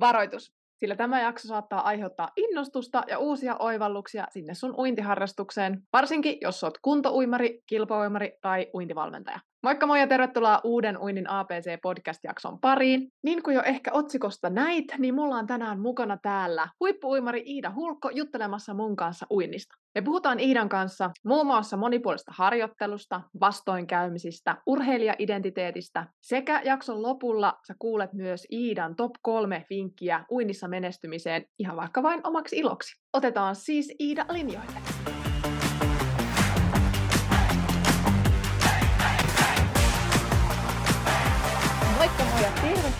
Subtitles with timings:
[0.00, 6.64] Varoitus, sillä tämä jakso saattaa aiheuttaa innostusta ja uusia oivalluksia sinne sun uintiharrastukseen, varsinkin jos
[6.64, 9.40] oot kuntouimari, kilpauimari tai uintivalmentaja.
[9.66, 13.08] Moikka moi ja tervetuloa uuden Uinnin APC-podcast-jakson pariin.
[13.24, 18.10] Niin kuin jo ehkä otsikosta näit, niin mulla on tänään mukana täällä huippuuimari Iida Hulkko
[18.10, 19.74] juttelemassa mun kanssa uinnista.
[19.94, 28.12] Me puhutaan Iidan kanssa muun muassa monipuolista harjoittelusta, vastoinkäymisistä, urheilijaidentiteetistä sekä jakson lopulla sä kuulet
[28.12, 33.02] myös Iidan top kolme vinkkiä uinnissa menestymiseen ihan vaikka vain omaksi iloksi.
[33.12, 35.15] Otetaan siis Iida linjoille.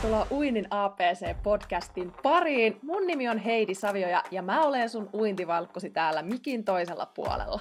[0.06, 2.78] Tervetuloa Uinin APC-podcastin pariin.
[2.82, 7.60] Mun nimi on Heidi Savioja ja mä olen sun uintivalkkosi täällä mikin toisella puolella.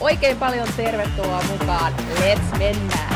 [0.00, 1.92] Oikein paljon tervetuloa mukaan.
[1.92, 3.14] Let's mennään!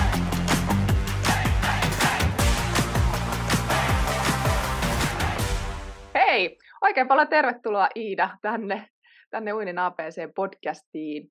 [6.15, 6.59] Hei!
[6.83, 8.89] Oikein paljon tervetuloa Iida tänne,
[9.31, 11.29] tänne Uinin APC-podcastiin.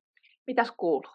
[0.47, 1.11] Mitäs kuuluu?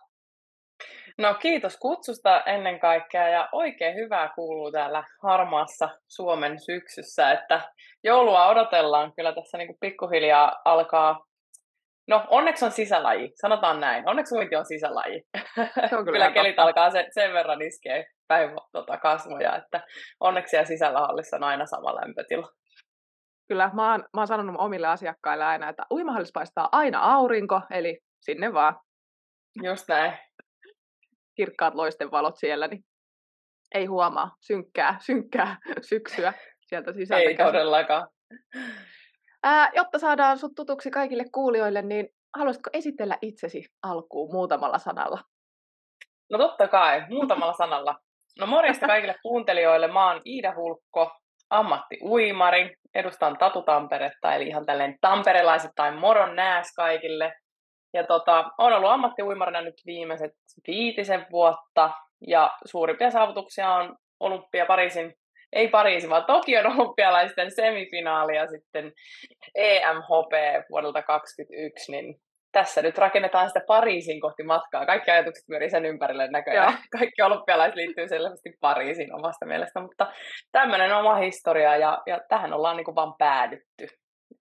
[1.18, 7.60] No kiitos kutsusta ennen kaikkea ja oikein hyvää kuuluu täällä harmaassa Suomen syksyssä, että
[8.04, 9.12] joulua odotellaan.
[9.16, 11.24] Kyllä tässä niin kuin pikkuhiljaa alkaa
[12.08, 14.08] No, onneksi on sisälaji, sanotaan näin.
[14.08, 15.22] Onneksi uinti on sisälaji.
[15.90, 19.86] Se on kyllä, kyllä kelit alkaa sen, sen verran iskeä päin tota, kasvoja, että
[20.20, 22.48] onneksi siellä sisällä hallissa on aina sama lämpötila.
[23.48, 27.98] Kyllä, mä oon, mä oon sanonut omille asiakkaille aina, että uimahallissa paistaa aina aurinko, eli
[28.20, 28.76] sinne vaan.
[29.62, 30.18] Just näin.
[31.36, 32.84] Kirkkaat loisten valot siellä, niin
[33.74, 35.56] ei huomaa synkkää, synkkää
[35.90, 37.22] syksyä sieltä sisältä.
[37.22, 38.08] Ei todellakaan.
[39.42, 45.20] Ää, jotta saadaan sut tutuksi kaikille kuulijoille, niin haluaisitko esitellä itsesi alkuun muutamalla sanalla?
[46.30, 47.94] No totta kai, muutamalla sanalla.
[48.38, 49.88] No morjesta kaikille kuuntelijoille.
[49.88, 51.10] Mä oon Iida Hulkko,
[51.50, 52.76] ammattiuimari.
[52.94, 57.32] Edustan Tatu Tamperetta, eli ihan tälleen tamperelaisittain moron nääs kaikille.
[57.94, 60.32] Ja tota, olen ollut ammattiuimarina nyt viimeiset
[60.66, 61.90] viitisen vuotta.
[62.26, 65.14] Ja suurimpia saavutuksia on Olympia Pariisin
[65.52, 68.92] ei Pariisi, vaan Tokion olympialaisten semifinaali ja sitten
[69.54, 70.32] EMHP
[70.70, 72.14] vuodelta 2021, niin
[72.52, 74.86] tässä nyt rakennetaan sitä Pariisin kohti matkaa.
[74.86, 76.72] Kaikki ajatukset pyörii sen ympärille näköjään.
[76.72, 76.82] Joo.
[76.98, 80.12] Kaikki olympialaiset liittyy selvästi Pariisiin omasta mielestä, mutta
[80.52, 83.86] tämmöinen oma historia ja, ja tähän ollaan niin kuin vaan päädytty.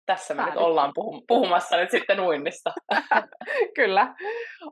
[0.05, 2.73] Tässä me nyt ollaan puhum- puhumassa nyt sitten uinnista.
[3.77, 4.15] Kyllä,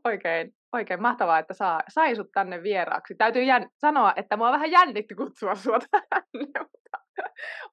[0.04, 3.16] oikein, oikein mahtavaa, että saa, sai sut tänne vieraaksi.
[3.16, 6.98] Täytyy jän- sanoa, että mua vähän jännitti kutsua sua tänne, mutta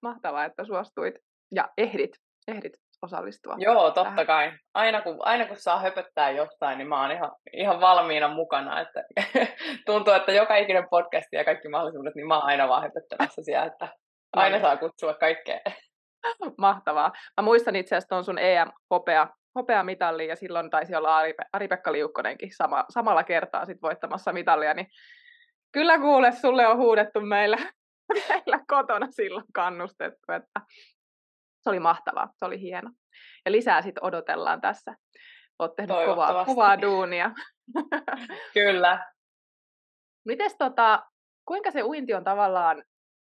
[0.03, 1.15] mahtavaa, että suostuit
[1.55, 2.11] ja ehdit,
[2.49, 3.55] ehdit osallistua.
[3.59, 4.27] Joo, totta tähän.
[4.27, 4.53] kai.
[4.75, 8.81] Aina kun, aina kun saa höpöttää jostain, niin mä oon ihan, ihan valmiina mukana.
[8.81, 9.05] Että
[9.87, 13.67] tuntuu, että joka ikinen podcast ja kaikki mahdollisuudet, niin mä oon aina vaan höpöttämässä siellä,
[13.67, 13.89] että
[14.37, 15.61] aina saa kutsua kaikkea.
[16.59, 17.13] Mahtavaa.
[17.37, 21.17] Mä muistan itse asiassa tuon sun EM-hopea hopeamitalli ja silloin taisi olla
[21.53, 24.87] Ari-Pekka Liukkonenkin sama, samalla kertaa sit voittamassa mitallia, niin
[25.73, 27.57] kyllä kuule, sulle on huudettu meillä,
[28.29, 30.61] meillä kotona silloin kannustettu, että
[31.63, 32.91] se oli mahtavaa, se oli hieno.
[33.45, 34.95] Ja lisää sitten odotellaan tässä.
[35.59, 37.31] Olet tehnyt kovaa, kovaa duunia.
[38.55, 39.07] Kyllä.
[40.27, 41.03] Mites tota,
[41.49, 42.85] kuinka se uinti on tavallaan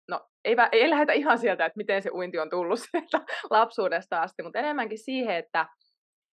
[0.09, 4.43] no ei, ei lähdetä ihan sieltä, että miten se uinti on tullut sieltä lapsuudesta asti,
[4.43, 5.67] mutta enemmänkin siihen, että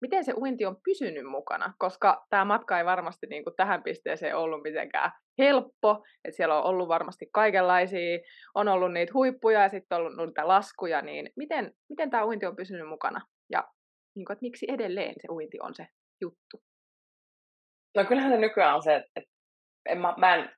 [0.03, 4.37] miten se uinti on pysynyt mukana, koska tämä matka ei varmasti niin kuin tähän pisteeseen
[4.37, 8.19] ollut mitenkään helppo, että siellä on ollut varmasti kaikenlaisia,
[8.55, 12.47] on ollut niitä huippuja ja sitten on ollut niitä laskuja, niin miten, miten tämä uinti
[12.47, 13.21] on pysynyt mukana
[13.51, 13.69] ja
[14.17, 15.87] niin kuin, että miksi edelleen se uinti on se
[16.21, 16.63] juttu?
[17.97, 19.33] No kyllähän se nykyään on se, että
[19.89, 20.51] en mä, mä en,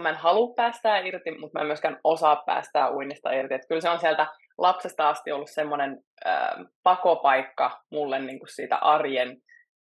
[0.00, 3.54] mä en halua päästää irti, mutta mä en myöskään osaa päästää uinnista irti.
[3.54, 4.26] Et kyllä se on sieltä
[4.60, 6.50] lapsesta asti ollut semmoinen äh,
[6.82, 9.36] pakopaikka mulle niin kuin siitä arjen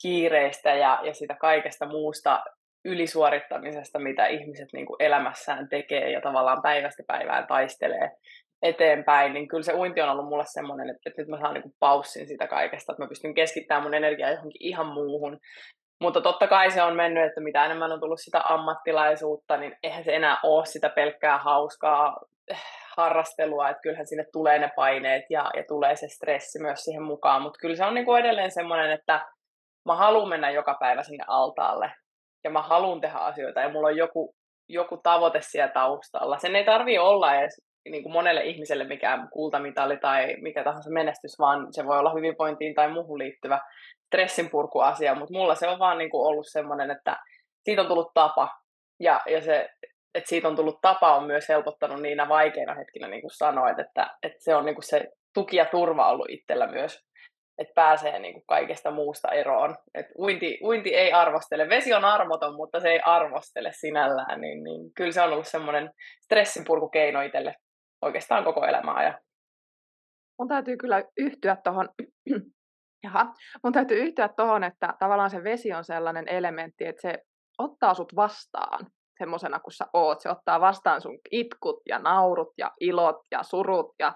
[0.03, 2.43] kiireistä ja, ja siitä kaikesta muusta
[2.85, 8.11] ylisuorittamisesta, mitä ihmiset niin kuin elämässään tekee ja tavallaan päivästä päivään taistelee
[8.63, 11.75] eteenpäin, niin kyllä se uinti on ollut mulle semmoinen, että, että nyt mä saan niin
[11.79, 15.39] paussin siitä kaikesta, että mä pystyn keskittämään mun energiaa johonkin ihan muuhun.
[16.01, 20.05] Mutta totta kai se on mennyt, että mitä enemmän on tullut sitä ammattilaisuutta, niin eihän
[20.05, 22.17] se enää ole sitä pelkkää hauskaa,
[23.00, 27.43] harrastelua, että kyllähän sinne tulee ne paineet ja, ja tulee se stressi myös siihen mukaan,
[27.43, 29.20] mutta kyllä se on niin kuin edelleen semmoinen, että
[29.87, 31.93] mä haluan mennä joka päivä sinne altaalle
[32.44, 34.35] ja mä haluan tehdä asioita ja mulla on joku,
[34.69, 36.38] joku tavoite siellä taustalla.
[36.38, 41.38] Sen ei tarvi olla edes niin kuin monelle ihmiselle mikään kultamitali tai mikä tahansa menestys,
[41.38, 43.61] vaan se voi olla hyvinvointiin tai muuhun liittyvä
[44.06, 47.17] stressinpurkuasia, mutta mulla se on vaan niin kuin ollut semmoinen, että
[47.64, 48.49] siitä on tullut tapa
[49.00, 49.69] ja, ja se,
[50.15, 54.07] että siitä on tullut tapa on myös helpottanut niinä vaikeina hetkinä, niin kuin sanoit, että,
[54.23, 57.01] että se on niin kuin se tuki ja turva ollut itsellä myös,
[57.59, 59.77] että pääsee niin kuin kaikesta muusta eroon.
[59.95, 64.95] Et uinti, uinti ei arvostele, vesi on armoton, mutta se ei arvostele sinällään, niin, niin
[64.95, 65.91] kyllä se on ollut semmoinen
[66.25, 67.55] stressinpurkukeino itselle
[68.03, 69.05] oikeastaan koko elämää.
[69.05, 69.19] Ja...
[70.39, 71.89] Mun täytyy kyllä yhtyä tuohon
[73.05, 73.27] Jaha,
[73.65, 77.19] mun täytyy yhtyä tuohon, että tavallaan se vesi on sellainen elementti, että se
[77.59, 78.87] ottaa sut vastaan
[79.21, 80.21] semmoisena kuin sä oot.
[80.21, 84.13] Se ottaa vastaan sun itkut ja naurut ja ilot ja surut ja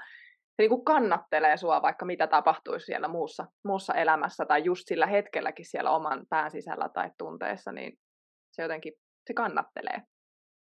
[0.57, 5.07] se niin kuin kannattelee sua, vaikka mitä tapahtuisi siellä muussa, muussa elämässä tai just sillä
[5.07, 7.93] hetkelläkin siellä oman pään sisällä tai tunteessa, niin
[8.53, 8.93] se jotenkin,
[9.27, 10.03] se kannattelee.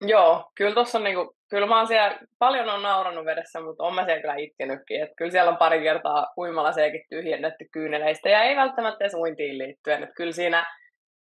[0.01, 3.95] Joo, kyllä tuossa on niinku, kyllä mä oon siellä, paljon on nauranut vedessä, mutta on
[3.95, 5.03] mä siellä kyllä itkenytkin.
[5.03, 10.03] Et kyllä siellä on pari kertaa uimalaseekin tyhjennetty kyyneleistä ja ei välttämättä edes uintiin liittyen.
[10.03, 10.65] Et kyllä siinä,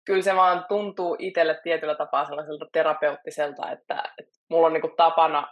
[0.04, 5.48] kyllä se vaan tuntuu itselle tietyllä tapaa sellaiselta terapeuttiselta, että, että mulla on niinku tapana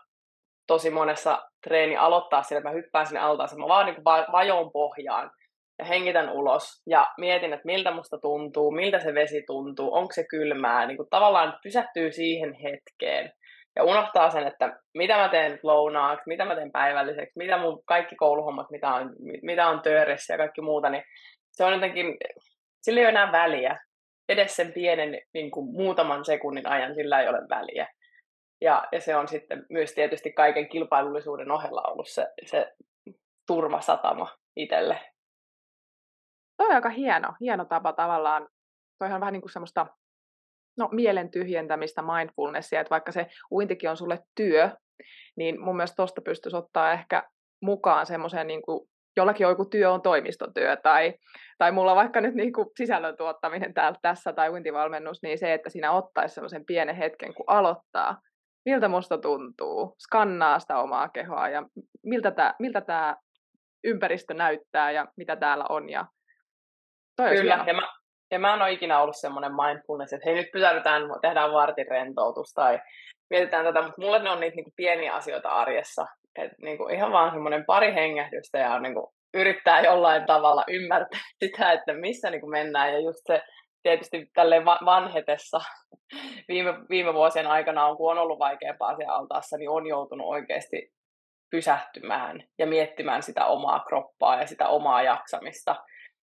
[0.67, 1.39] tosi monessa
[1.69, 4.03] treeni aloittaa sillä, että mä hyppään sinne altaaseen, mä vaan niinku
[4.33, 5.31] vajoon pohjaan
[5.79, 10.25] ja hengitän ulos ja mietin, että miltä musta tuntuu, miltä se vesi tuntuu, onko se
[10.31, 13.33] kylmää, niin kuin tavallaan pysähtyy siihen hetkeen
[13.77, 18.17] ja unohtaa sen, että mitä mä teen lounaaksi, mitä mä teen päivälliseksi, mitä mun kaikki
[18.17, 19.11] kouluhommat, mitä on,
[19.43, 21.03] mitä on tööressä ja kaikki muuta, niin
[21.53, 22.17] se on jotenkin,
[22.83, 23.77] sillä ei ole enää väliä.
[24.31, 27.89] Edes sen pienen niin kuin muutaman sekunnin ajan sillä ei ole väliä.
[28.61, 32.73] Ja, ja se on sitten myös tietysti kaiken kilpailullisuuden ohella ollut se, se
[33.47, 35.01] turvasatama itselle
[36.61, 38.49] toi on aika hieno, hieno tapa tavallaan,
[38.99, 39.87] toihan on vähän niin kuin semmoista
[40.79, 44.71] no, mielen tyhjentämistä, mindfulnessia, että vaikka se uintikin on sulle työ,
[45.37, 47.23] niin mun mielestä tuosta pystyisi ottaa ehkä
[47.63, 51.15] mukaan semmoiseen niin kuin jollakin joku työ on toimistotyö tai,
[51.59, 55.71] tai mulla vaikka nyt niin kuin sisällön tuottaminen täällä, tässä tai uintivalmennus, niin se, että
[55.71, 58.17] siinä ottaisi semmoisen pienen hetken, kun aloittaa,
[58.65, 61.63] miltä musta tuntuu, skannaa sitä omaa kehoa ja
[62.03, 63.17] miltä tämä miltä tää
[63.85, 66.05] ympäristö näyttää ja mitä täällä on ja
[67.17, 67.89] Toi Kyllä, ja mä,
[68.31, 72.53] ja mä en ole ikinä ollut semmoinen mindfulness, että hei nyt pysähdytään, tehdään vartin rentoutus
[72.55, 72.81] tai
[73.31, 76.07] mietitään tätä, mutta mulle ne on niitä niinku pieniä asioita arjessa.
[76.39, 81.93] Et niinku ihan vaan semmoinen pari hengähdystä ja niinku yrittää jollain tavalla ymmärtää sitä, että
[81.93, 82.93] missä niinku mennään.
[82.93, 83.43] Ja just se
[83.83, 85.61] tietysti tälle vanhetessa
[86.49, 90.93] viime, viime vuosien aikana, on, kun on ollut vaikeampaa siellä altaassa, niin on joutunut oikeasti
[91.51, 95.77] pysähtymään ja miettimään sitä omaa kroppaa ja sitä omaa jaksamista.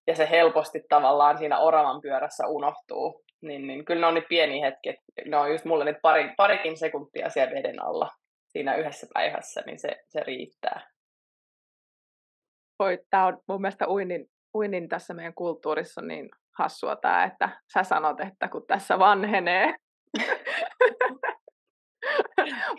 [0.07, 4.61] Ja se helposti tavallaan siinä oravan pyörässä unohtuu, niin, niin kyllä ne on niin pieni
[4.61, 4.95] hetki,
[5.25, 8.09] ne on just mulle nyt pari, parikin sekuntia siellä veden alla
[8.57, 10.89] siinä yhdessä päivässä, niin se, se riittää.
[12.79, 17.83] Voi, tämä on mun mielestä uinin, uinin tässä meidän kulttuurissa niin hassua tämä, että sä
[17.83, 19.75] sanot, että kun tässä vanhenee.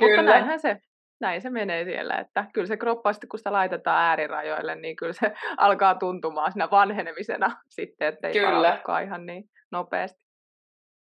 [0.01, 0.79] Mutta näinhän se,
[1.21, 5.13] näin se menee siellä, että kyllä se kroppa sitten, kun sitä laitetaan äärirajoille, niin kyllä
[5.13, 8.83] se alkaa tuntumaan siinä vanhenemisena sitten, että ei kyllä.
[9.05, 10.28] ihan niin nopeasti.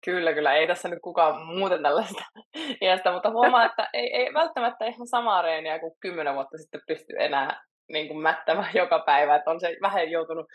[0.04, 0.54] Kyllä, kyllä.
[0.54, 2.24] Ei tässä nyt kukaan muuten tällaista
[2.82, 7.14] iästä, mutta huomaa, että ei, ei välttämättä ihan samaa reeniä kuin kymmenen vuotta sitten pysty
[7.18, 9.36] enää niin kuin mättämään joka päivä.
[9.36, 10.46] Että on se vähän joutunut,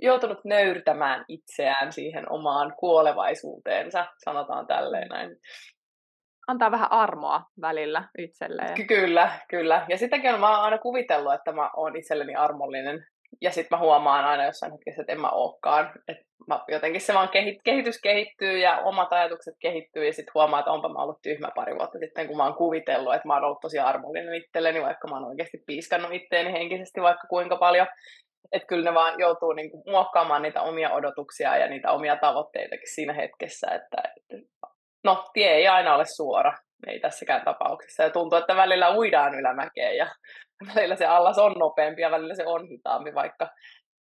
[0.00, 5.36] joutunut nöyrtämään itseään siihen omaan kuolevaisuuteensa, sanotaan tälleen näin
[6.46, 8.86] antaa vähän armoa välillä itselleen.
[8.86, 9.86] Kyllä, kyllä.
[9.88, 13.06] Ja sitäkin mä oon aina kuvitellut, että mä oon itselleni armollinen.
[13.40, 15.92] Ja sitten mä huomaan aina jossain hetkessä, että en mä olekaan.
[16.08, 16.16] Et
[16.48, 20.70] mä, jotenkin se vaan kehit, kehitys kehittyy ja omat ajatukset kehittyy ja sitten huomaa, että
[20.70, 23.60] onpa mä ollut tyhmä pari vuotta sitten, kun mä oon kuvitellut, että mä oon ollut
[23.60, 27.86] tosi armollinen itselleni, vaikka mä oon oikeasti piiskannut itteeni henkisesti vaikka kuinka paljon.
[28.52, 33.12] Että kyllä ne vaan joutuu niinku muokkaamaan niitä omia odotuksia ja niitä omia tavoitteitakin siinä
[33.12, 34.46] hetkessä, että, että
[35.04, 36.52] no, tie ei aina ole suora,
[36.86, 38.02] ei tässäkään tapauksessa.
[38.02, 40.06] Ja tuntuu, että välillä uidaan ylämäkeen ja
[40.74, 43.48] välillä se allas on nopeampi ja välillä se on hitaampi, vaikka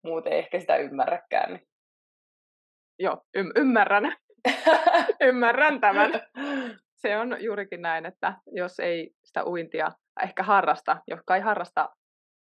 [0.04, 1.52] muut ei ehkä sitä ymmärräkään.
[1.52, 1.66] Niin.
[2.98, 4.16] Joo, y- ymmärrän.
[5.28, 6.10] ymmärrän tämän.
[6.94, 11.88] Se on juurikin näin, että jos ei sitä uintia ehkä harrasta, jotka ei harrasta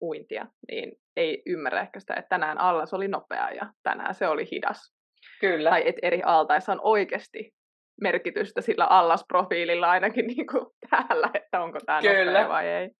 [0.03, 4.49] uintia, niin ei ymmärrä ehkä sitä, että tänään allas oli nopea ja tänään se oli
[4.53, 4.95] hidas.
[5.41, 5.71] Kyllä.
[5.71, 7.55] Tai että eri altaissa on oikeasti
[8.03, 12.49] merkitystä sillä allasprofiililla ainakin niin kuin täällä, että onko tämä Kyllä.
[12.49, 12.91] vai ei.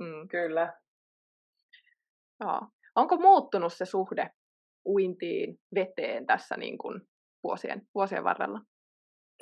[0.00, 0.28] Mm.
[0.28, 0.72] Kyllä.
[2.40, 2.60] Joo.
[2.96, 4.30] Onko muuttunut se suhde
[4.86, 7.00] uintiin, veteen tässä niin kuin
[7.44, 8.60] vuosien, vuosien varrella?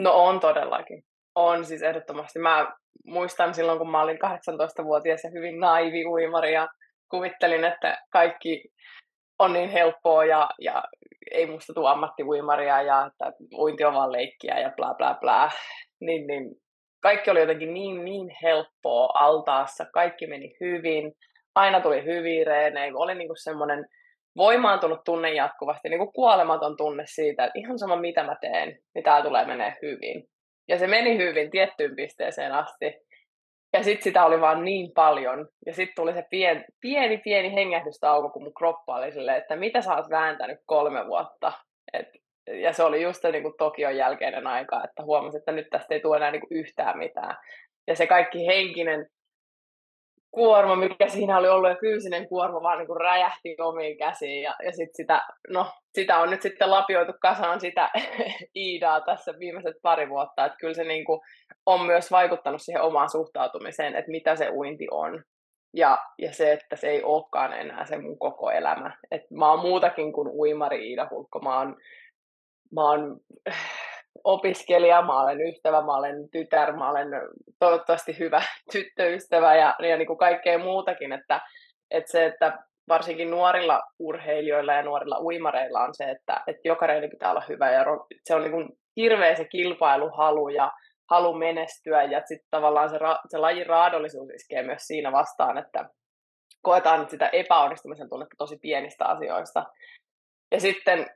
[0.00, 1.02] No on todellakin.
[1.34, 2.38] On siis ehdottomasti.
[2.38, 2.72] Mä
[3.06, 6.68] muistan silloin, kun mä olin 18-vuotias ja hyvin naivi uimari ja
[7.10, 8.64] kuvittelin, että kaikki
[9.38, 10.84] on niin helppoa ja, ja
[11.30, 15.50] ei musta tule ammattiuimaria ja että uinti on vaan leikkiä ja bla bla bla.
[16.00, 16.50] Niin, niin
[17.02, 21.12] kaikki oli jotenkin niin, niin helppoa altaassa, kaikki meni hyvin,
[21.54, 23.86] aina tuli hyviä reenejä, oli niinku semmoinen
[24.36, 29.04] voimaantunut tunne jatkuvasti, niin kuin kuolematon tunne siitä, että ihan sama mitä mä teen, niin
[29.04, 30.24] tää tulee menee hyvin.
[30.68, 32.94] Ja se meni hyvin tiettyyn pisteeseen asti.
[33.74, 35.48] Ja sitten sitä oli vaan niin paljon.
[35.66, 39.80] Ja sitten tuli se pien, pieni, pieni hengähdystauko, kun mun kroppa oli silleen, että mitä
[39.80, 41.52] sä oot vääntänyt kolme vuotta.
[41.92, 42.08] Et,
[42.62, 45.94] ja se oli just se niin kuin Tokion jälkeinen aika, että huomasin, että nyt tästä
[45.94, 47.36] ei tule enää niin kuin yhtään mitään.
[47.86, 49.06] Ja se kaikki henkinen
[50.34, 54.42] kuorma, mikä siinä oli ollut, ja fyysinen kuorma vaan niin kuin räjähti omiin käsiin.
[54.42, 57.90] Ja, ja sit sitä, no, sitä on nyt sitten lapioitu kasaan sitä
[58.56, 60.44] Iidaa tässä viimeiset pari vuotta.
[60.44, 61.20] Että kyllä se niin kuin
[61.66, 65.24] on myös vaikuttanut siihen omaan suhtautumiseen, että mitä se uinti on.
[65.76, 68.96] Ja, ja se, että se ei olekaan enää se mun koko elämä.
[69.10, 71.38] että mä oon muutakin kuin uimari Iida Hulkko.
[71.38, 71.76] Mä oon,
[72.74, 73.20] mä oon
[74.24, 77.08] opiskelija, mä olen ystävä, mä olen tytär, mä olen
[77.58, 78.42] toivottavasti hyvä
[78.72, 81.40] tyttöystävä ja, ja niin kuin kaikkea muutakin, että,
[81.90, 87.08] että se, että varsinkin nuorilla urheilijoilla ja nuorilla uimareilla on se, että, että joka reini
[87.08, 87.84] pitää olla hyvä ja
[88.24, 90.72] se on niin kuin hirveä se kilpailuhalu ja
[91.10, 95.88] halu menestyä ja sitten tavallaan se, ra, se lajin raadollisuus iskee myös siinä vastaan, että
[96.62, 99.64] koetaan sitä epäonnistumisen tunnetta tosi pienistä asioista.
[100.52, 101.06] Ja sitten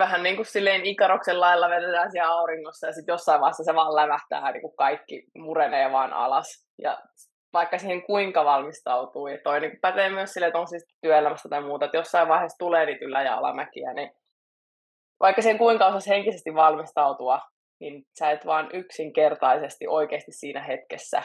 [0.00, 3.96] vähän niin kuin silleen ikaroksen lailla vedetään siellä auringossa ja sitten jossain vaiheessa se vaan
[3.96, 6.66] lävähtää, niin kuin kaikki murenee vaan alas.
[6.82, 6.98] Ja
[7.52, 11.62] vaikka siihen kuinka valmistautuu, ja toi niin pätee myös sille, että on siis työelämästä tai
[11.62, 14.10] muuta, että jossain vaiheessa tulee niitä ylä- ja alamäkiä, niin
[15.20, 17.40] vaikka siihen kuinka osaisi henkisesti valmistautua,
[17.80, 21.22] niin sä et vaan yksinkertaisesti oikeasti siinä hetkessä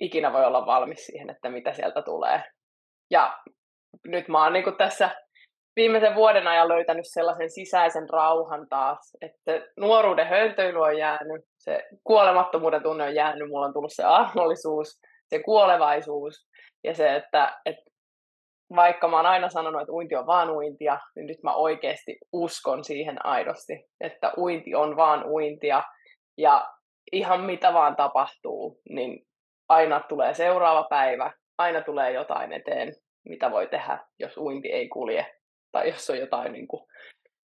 [0.00, 2.42] ikinä voi olla valmis siihen, että mitä sieltä tulee.
[3.10, 3.38] Ja
[4.06, 5.10] nyt mä oon niin tässä
[5.76, 12.82] viimeisen vuoden ajan löytänyt sellaisen sisäisen rauhan taas, että nuoruuden höntöily on jäänyt, se kuolemattomuuden
[12.82, 16.48] tunne on jäänyt, mulla on tullut se armollisuus, se kuolevaisuus
[16.84, 17.92] ja se, että, että
[18.76, 22.84] vaikka mä oon aina sanonut, että uinti on vaan uintia, niin nyt mä oikeasti uskon
[22.84, 25.82] siihen aidosti, että uinti on vaan uintia
[26.38, 26.70] ja
[27.12, 29.26] ihan mitä vaan tapahtuu, niin
[29.68, 32.92] aina tulee seuraava päivä, aina tulee jotain eteen,
[33.28, 35.41] mitä voi tehdä, jos uinti ei kulje
[35.72, 36.82] tai jos on jotain, niin kuin,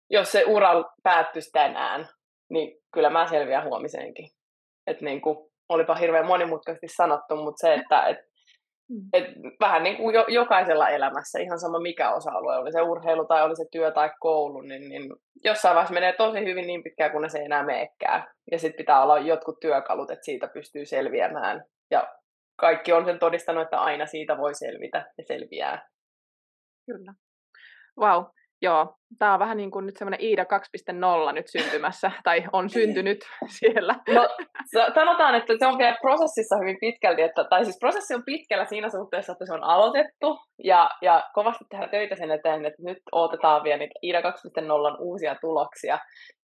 [0.10, 2.08] jos se ura päättyisi tänään,
[2.50, 4.30] niin kyllä mä selviän huomiseenkin.
[4.88, 8.18] Että niin kuin, olipa hirveän monimutkaisesti sanottu, mutta se, että et,
[8.90, 9.10] mm.
[9.14, 9.26] et
[9.60, 13.56] vähän niin kuin jo, jokaisella elämässä, ihan sama mikä osa-alue, oli se urheilu tai oli
[13.56, 15.14] se työ tai koulu, niin, niin
[15.44, 18.28] jossain vaiheessa menee tosi hyvin niin pitkään, kun se ei enää meekään.
[18.52, 21.66] Ja sitten pitää olla jotkut työkalut, että siitä pystyy selviämään.
[21.92, 22.16] Ja
[22.56, 25.90] kaikki on sen todistanut, että aina siitä voi selvitä ja selviää.
[26.86, 27.14] Kyllä.
[28.02, 28.24] Wow,
[28.62, 28.96] joo.
[29.20, 30.44] Tämä on vähän niin kuin nyt semmoinen Iida
[31.28, 33.20] 2.0 nyt syntymässä, tai on syntynyt
[33.60, 33.96] siellä.
[34.10, 34.30] No,
[34.96, 38.90] sanotaan, että se on vielä prosessissa hyvin pitkälti, että, tai siis prosessi on pitkällä siinä
[38.90, 43.64] suhteessa, että se on aloitettu, ja, ja kovasti tehdään töitä sen eteen, että nyt odotetaan
[43.64, 44.28] vielä niitä Iida 2.0
[45.00, 46.00] uusia tuloksia.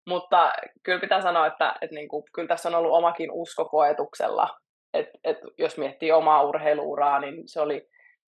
[0.07, 0.51] Mutta
[0.83, 4.49] kyllä pitää sanoa, että, että niin kuin, kyllä tässä on ollut omakin usko koetuksella.
[4.93, 7.87] Et, et jos miettii omaa urheiluuraa, niin se oli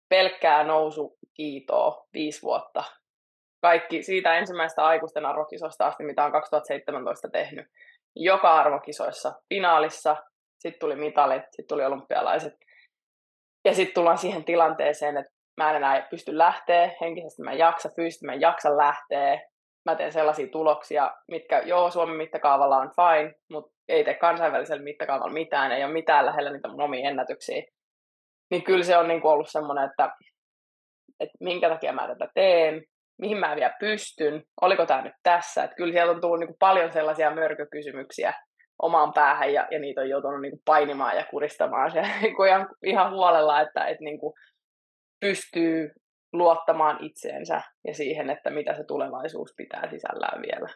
[0.10, 2.84] pelkkää nousu kiitoa viisi vuotta
[3.66, 7.68] kaikki siitä ensimmäistä aikuisten arvokisosta asti, mitä on 2017 tehnyt.
[8.16, 10.16] Joka arvokisoissa finaalissa,
[10.60, 12.54] sitten tuli mitalit, sitten tuli olympialaiset.
[13.66, 17.90] Ja sitten tullaan siihen tilanteeseen, että mä en enää pysty lähteä, henkisesti mä en jaksa,
[17.96, 19.42] fyysisesti mä en jaksa lähteä.
[19.86, 25.34] Mä teen sellaisia tuloksia, mitkä joo, Suomen mittakaavalla on fine, mutta ei tee kansainvälisellä mittakaavalla
[25.34, 27.64] mitään, ei ole mitään lähellä niitä mun omia ennätyksiä.
[28.52, 30.10] Niin kyllä se on niinku ollut semmoinen, että,
[31.20, 32.86] että minkä takia mä tätä teen,
[33.18, 35.64] mihin mä vielä pystyn, oliko tämä nyt tässä.
[35.64, 38.34] Että kyllä sieltä on tullut niin kuin paljon sellaisia mörkökysymyksiä
[38.82, 42.50] omaan päähän ja, ja niitä on joutunut niin kuin painimaan ja kuristamaan se niin kuin
[42.50, 44.34] ihan, ihan huolella, että, että niin kuin
[45.20, 45.90] pystyy
[46.34, 50.70] luottamaan itseensä ja siihen, että mitä se tulevaisuus pitää sisällään vielä.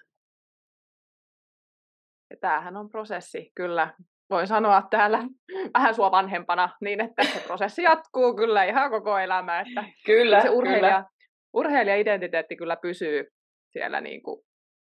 [2.29, 3.93] Ja tämähän on prosessi, kyllä.
[4.29, 5.19] Voin sanoa täällä
[5.77, 9.59] vähän sua vanhempana, niin että se prosessi jatkuu kyllä ihan koko elämä.
[9.59, 11.18] Että kyllä, se urheilija, kyllä
[11.53, 13.27] urheilija-identiteetti kyllä pysyy
[13.71, 14.41] siellä niin kuin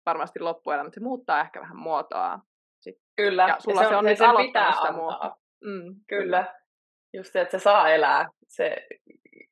[0.07, 2.39] varmasti loppuelämä, mutta se muuttaa ehkä vähän muotoa.
[2.81, 3.05] Sitten.
[3.17, 3.49] Kyllä.
[3.49, 5.37] Ja sulla ja se on, se on nyt aloittanut sitä muotoa.
[5.65, 6.23] Mm, kyllä.
[6.23, 6.55] kyllä.
[7.15, 8.29] just se, että se saa elää.
[8.49, 8.77] Se,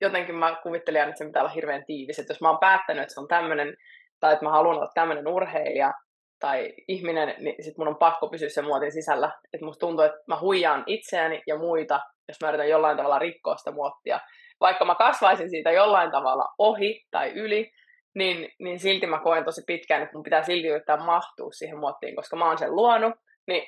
[0.00, 2.18] jotenkin mä kuvittelin että se pitää olla hirveän tiivis.
[2.18, 3.76] Että jos mä oon päättänyt, että se on tämmöinen,
[4.20, 5.92] tai että mä haluan olla tämmöinen urheilija
[6.38, 9.32] tai ihminen, niin sit mun on pakko pysyä sen muotin sisällä.
[9.52, 13.56] Että musta tuntuu, että mä huijaan itseäni ja muita, jos mä yritän jollain tavalla rikkoa
[13.56, 14.20] sitä muottia.
[14.62, 17.70] Vaikka mä kasvaisin siitä jollain tavalla ohi tai yli,
[18.14, 22.16] niin, niin silti mä koen tosi pitkään, että mun pitää silti yrittää mahtua siihen muottiin,
[22.16, 23.14] koska mä oon sen luonut,
[23.46, 23.66] niin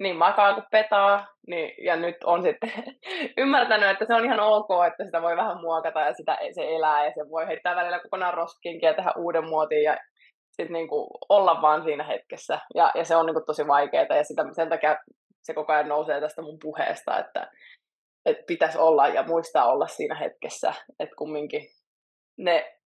[0.00, 2.72] niin makaa kuin petaa, niin, ja nyt on sitten
[3.42, 7.04] ymmärtänyt, että se on ihan ok, että sitä voi vähän muokata ja sitä, se elää
[7.04, 9.96] ja se voi heittää välillä kokonaan roskiinkin ja tehdä uuden muotin ja
[10.52, 12.58] sitten niinku olla vaan siinä hetkessä.
[12.74, 14.96] Ja, ja se on niinku tosi vaikeaa ja sitä, sen takia
[15.42, 17.50] se koko ajan nousee tästä mun puheesta, että,
[18.26, 21.62] että pitäisi olla ja muistaa olla siinä hetkessä, että kumminkin
[22.38, 22.78] ne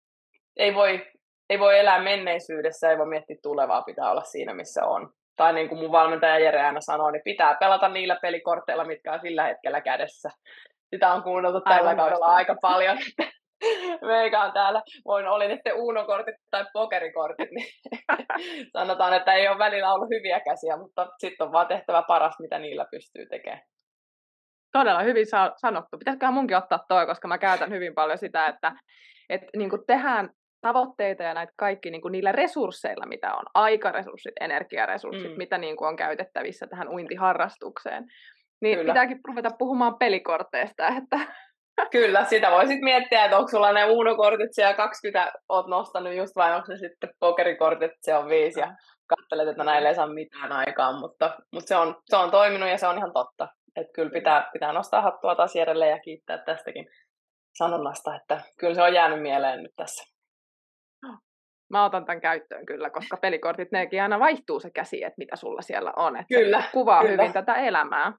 [0.58, 1.06] ei voi,
[1.50, 5.70] ei voi elää menneisyydessä, ei voi miettiä tulevaa, pitää olla siinä, missä on tai niin
[5.70, 9.82] kuin mun valmentaja Jere aina sanoo, niin pitää pelata niillä pelikorteilla, mitkä on sillä hetkellä
[9.82, 10.30] kädessä.
[10.90, 12.98] Sitä on kuunneltu tällä Aivan kaudella aika paljon.
[14.02, 17.68] Meikä on täällä, voin oli sitten uunokortit tai pokerikortit, niin
[18.78, 22.60] sanotaan, että ei ole välillä ollut hyviä käsiä, mutta sitten on vaan tehtävä paras, mitä
[22.60, 23.62] niillä pystyy tekemään.
[24.74, 25.26] Todella hyvin
[25.56, 25.98] sanottu.
[25.98, 28.72] Pitäisiköhän munkin ottaa toi, koska mä käytän hyvin paljon sitä, että,
[29.30, 30.30] että niin tehdään
[30.62, 35.38] tavoitteita ja näitä kaikki niin kuin niillä resursseilla, mitä on, aikaresurssit, energiaresurssit, mm.
[35.38, 38.04] mitä niin kuin on käytettävissä tähän uintiharrastukseen.
[38.62, 38.94] Niin Kyllä.
[38.94, 41.20] pitääkin ruveta puhumaan pelikorteista, että
[41.92, 46.56] Kyllä, sitä voisit miettiä, että onko sulla ne uunokortit siellä 20 oot nostanut just vai
[46.56, 48.76] onko se sitten pokerikortit, se on viisi ja
[49.08, 52.78] katselet, että näille ei saa mitään aikaan, mutta, mutta se, on, se on toiminut ja
[52.78, 53.48] se on ihan totta.
[53.76, 56.90] Että kyllä pitää, pitää nostaa hattua taas ja kiittää tästäkin
[57.58, 60.14] sanonnasta, että kyllä se on jäänyt mieleen nyt tässä.
[61.70, 65.62] Mä otan tämän käyttöön kyllä, koska pelikortit, nekin aina vaihtuu se käsi, että mitä sulla
[65.62, 66.16] siellä on.
[66.16, 67.12] Että kyllä, kuvaa kyllä.
[67.12, 68.14] hyvin tätä elämää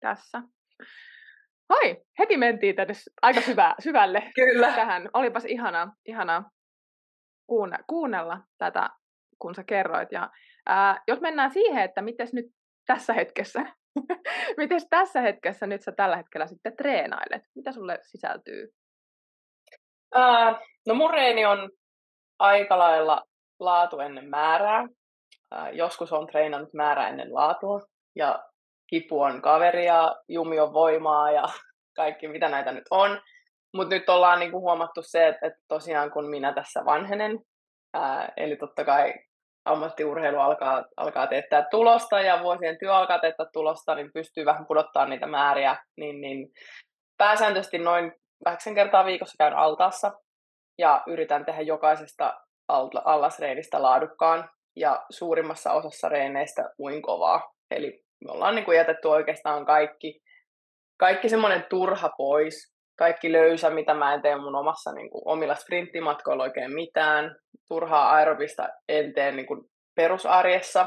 [0.00, 0.42] tässä.
[1.68, 4.72] Hai, heti mentiin tänne aika syvä, syvälle kyllä.
[4.72, 5.08] tähän.
[5.14, 6.50] Olipas ihana, ihana
[7.46, 8.90] kuunne, kuunnella tätä,
[9.38, 10.12] kun sä kerroit.
[10.12, 10.30] Ja,
[10.66, 12.46] ää, jos mennään siihen, että miten nyt
[12.86, 13.64] tässä hetkessä,
[14.56, 17.42] miten tässä hetkessä nyt sä tällä hetkellä sitten treenailet?
[17.54, 18.68] Mitä sulle sisältyy?
[20.14, 21.70] Ää, no mun reeni on
[22.38, 23.22] aika lailla
[23.60, 24.88] laatu ennen määrää.
[25.50, 27.80] Ää, joskus on treenannut määrä ennen laatua
[28.16, 28.44] ja
[28.86, 31.44] kipu on kaveria, jumi on voimaa ja
[31.96, 33.20] kaikki mitä näitä nyt on.
[33.74, 37.38] Mutta nyt ollaan niinku huomattu se, että, että tosiaan kun minä tässä vanhenen,
[37.94, 39.14] ää, eli totta kai
[39.68, 45.06] ammattiurheilu alkaa, alkaa teettää tulosta ja vuosien työ alkaa teettää tulosta, niin pystyy vähän pudottaa
[45.06, 46.48] niitä määriä, niin, niin
[47.18, 48.12] pääsääntöisesti noin
[48.44, 50.12] kahdeksan kertaa viikossa käyn altaassa
[50.78, 52.34] ja yritän tehdä jokaisesta
[53.04, 57.52] allasreenistä laadukkaan ja suurimmassa osassa reeneistä uin kovaa.
[57.70, 60.20] Eli me ollaan niin kuin jätetty oikeastaan kaikki,
[60.98, 65.54] kaikki semmoinen turha pois, kaikki löysä, mitä mä en tee mun omassa niin kuin, omilla
[65.54, 67.36] sprinttimatkoilla oikein mitään.
[67.68, 69.60] Turhaa aerobista en tee niin kuin,
[69.96, 70.86] perusarjessa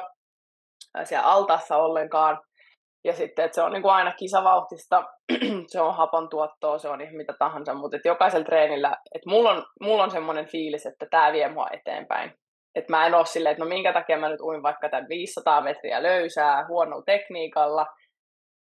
[1.03, 2.41] siellä altaassa ollenkaan.
[3.03, 5.03] Ja sitten, että se on niin kuin aina kisavauhtista,
[5.71, 9.51] se on hapan tuottoa, se on ihan mitä tahansa, mutta että jokaisella treenillä, että mulla
[9.51, 12.33] on, mulla on semmoinen fiilis, että tämä vie mua eteenpäin.
[12.75, 15.61] Että mä en ole silleen, että no minkä takia mä nyt uin vaikka tämän 500
[15.61, 17.85] metriä löysää huonolla tekniikalla,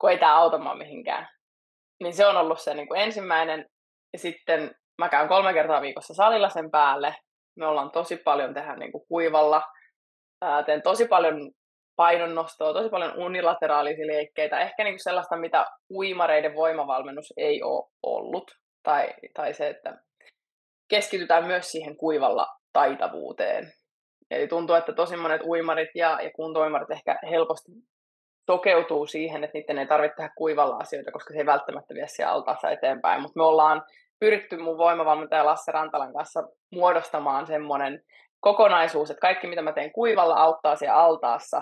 [0.01, 1.27] kun ei tämä auta mihinkään.
[2.03, 3.65] Niin se on ollut se niin kuin ensimmäinen.
[4.13, 7.15] Ja sitten mä käyn kolme kertaa viikossa salilla sen päälle.
[7.55, 9.61] Me ollaan tosi paljon tehdä niin kuin kuivalla.
[10.41, 11.51] Ää, teen tosi paljon
[11.95, 18.51] painonnostoa, tosi paljon unilateraalisia liikkeitä, ehkä niin kuin sellaista, mitä uimareiden voimavalmennus ei ole ollut,
[18.83, 19.97] tai, tai se, että
[20.89, 23.73] keskitytään myös siihen kuivalla taitavuuteen.
[24.31, 27.71] Eli tuntuu, että tosi monet uimarit ja, ja kuntoimarit ehkä helposti
[28.51, 32.33] sokeutuu siihen, että niiden ei tarvitse tehdä kuivalla asioita, koska se ei välttämättä vie siellä
[32.33, 33.21] altaassa eteenpäin.
[33.21, 33.83] Mutta me ollaan
[34.19, 38.03] pyritty mun voimavalmentaja Lasse Rantalan kanssa muodostamaan semmoinen
[38.39, 41.61] kokonaisuus, että kaikki mitä mä teen kuivalla auttaa siellä altaassa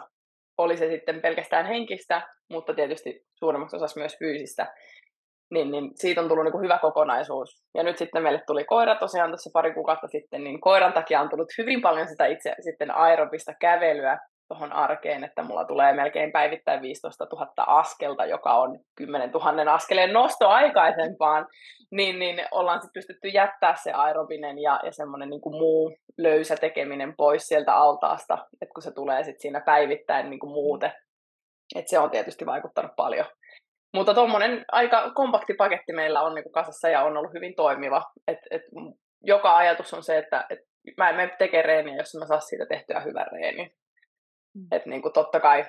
[0.58, 4.74] oli se sitten pelkästään henkistä, mutta tietysti suurimmaksi osassa myös fyysistä,
[5.52, 7.64] niin, niin siitä on tullut niin kuin hyvä kokonaisuus.
[7.74, 11.30] Ja nyt sitten meille tuli koira tosiaan tässä pari kuukautta sitten, niin koiran takia on
[11.30, 16.82] tullut hyvin paljon sitä itse sitten aerobista kävelyä, tuohon arkeen, että mulla tulee melkein päivittäin
[16.82, 21.48] 15 000 askelta, joka on 10 000 askeleen nosto aikaisempaan,
[21.92, 27.14] niin, niin ollaan sitten pystytty jättää se aerobinen ja, ja semmoinen niin muu löysä tekeminen
[27.18, 30.92] pois sieltä altaasta, että kun se tulee sitten siinä päivittäin niin kuin muuten.
[31.76, 33.26] Että se on tietysti vaikuttanut paljon.
[33.94, 38.04] Mutta tuommoinen aika kompakti paketti meillä on niin kasassa ja on ollut hyvin toimiva.
[38.28, 38.62] Et, et
[39.24, 40.60] joka ajatus on se, että et
[40.98, 43.72] mä en mene tekemään reeniä, jos mä saa siitä tehtyä hyvän reenin.
[44.56, 44.68] Mm.
[44.72, 45.66] Että niin kuin totta kai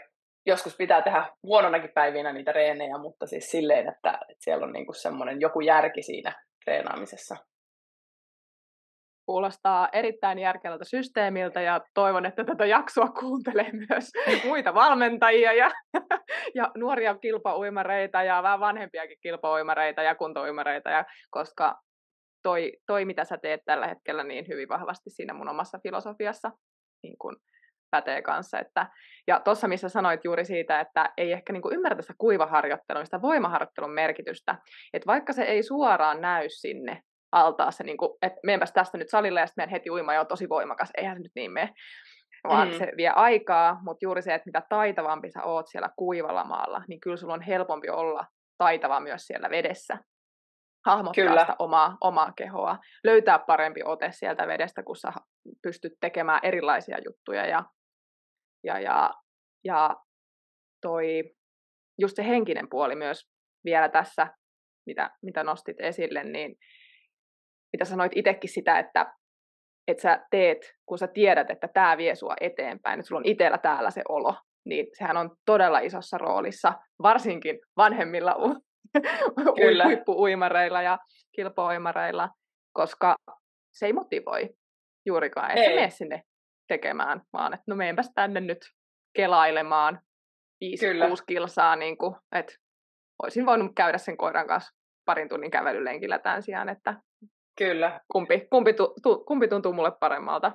[0.46, 4.92] joskus pitää tehdä huononakin päivinä niitä reenejä, mutta siis silleen, että, että siellä on niinku
[4.92, 7.36] semmoinen joku järki siinä treenaamisessa.
[9.26, 14.10] Kuulostaa erittäin järkevältä systeemiltä ja toivon, että tätä jaksoa kuuntelee myös
[14.48, 15.70] muita valmentajia ja,
[16.54, 21.74] ja nuoria kilpauimareita ja vähän vanhempiakin kilpauimareita ja kuntouimareita, ja, koska
[22.42, 26.50] toi, toi, mitä sä teet tällä hetkellä niin hyvin vahvasti siinä mun omassa filosofiassa
[27.02, 27.36] niin kun
[27.90, 28.58] pätee kanssa.
[28.58, 28.86] Että,
[29.26, 33.90] ja tuossa, missä sanoit juuri siitä, että ei ehkä niin ymmärrä sitä kuivaharjoittelun, sitä voimaharjoittelun
[33.90, 34.58] merkitystä,
[34.92, 37.00] että vaikka se ei suoraan näy sinne
[37.32, 40.48] altaassa, niin kuin, että meenpäs tästä nyt salille ja sitten heti uima ja on tosi
[40.48, 41.72] voimakas, eihän se nyt niin mene,
[42.48, 42.74] vaan mm.
[42.74, 47.00] se vie aikaa, mutta juuri se, että mitä taitavampi sä oot siellä kuivalla maalla, niin
[47.00, 48.26] kyllä sulla on helpompi olla
[48.58, 49.98] taitava myös siellä vedessä
[50.86, 51.40] hahmottaa Kyllä.
[51.40, 55.12] sitä omaa, omaa kehoa, löytää parempi ote sieltä vedestä, kun sä
[55.62, 57.46] pystyt tekemään erilaisia juttuja.
[57.46, 57.64] Ja,
[58.64, 59.10] ja, ja,
[59.64, 59.96] ja
[60.82, 61.34] toi,
[61.98, 63.28] just se henkinen puoli myös
[63.64, 64.26] vielä tässä,
[64.86, 66.56] mitä, mitä nostit esille, niin
[67.72, 69.14] mitä sanoit itsekin sitä, että,
[69.88, 73.58] että sä teet, kun sä tiedät, että tämä vie sua eteenpäin, että sulla on itsellä
[73.58, 78.36] täällä se olo, niin sehän on todella isossa roolissa, varsinkin vanhemmilla
[79.60, 79.84] Kyllä.
[79.84, 80.98] huippuuimareilla ja
[81.36, 82.28] kilpauimareilla,
[82.72, 83.16] koska
[83.72, 84.48] se ei motivoi
[85.06, 85.50] juurikaan.
[85.50, 85.74] Ei.
[85.74, 86.22] mene sinne
[86.68, 88.58] tekemään, vaan että no meenpäs tänne nyt
[89.16, 90.00] kelailemaan
[90.64, 90.68] 5-6
[91.26, 92.52] kilsaa, niin kuin, että
[93.22, 96.94] olisin voinut käydä sen koiran kanssa parin tunnin kävelylenkillä tämän sijaan, että
[97.58, 98.00] Kyllä.
[98.12, 100.52] Kumpi, kumpi, tu, tu, kumpi tuntuu mulle paremmalta.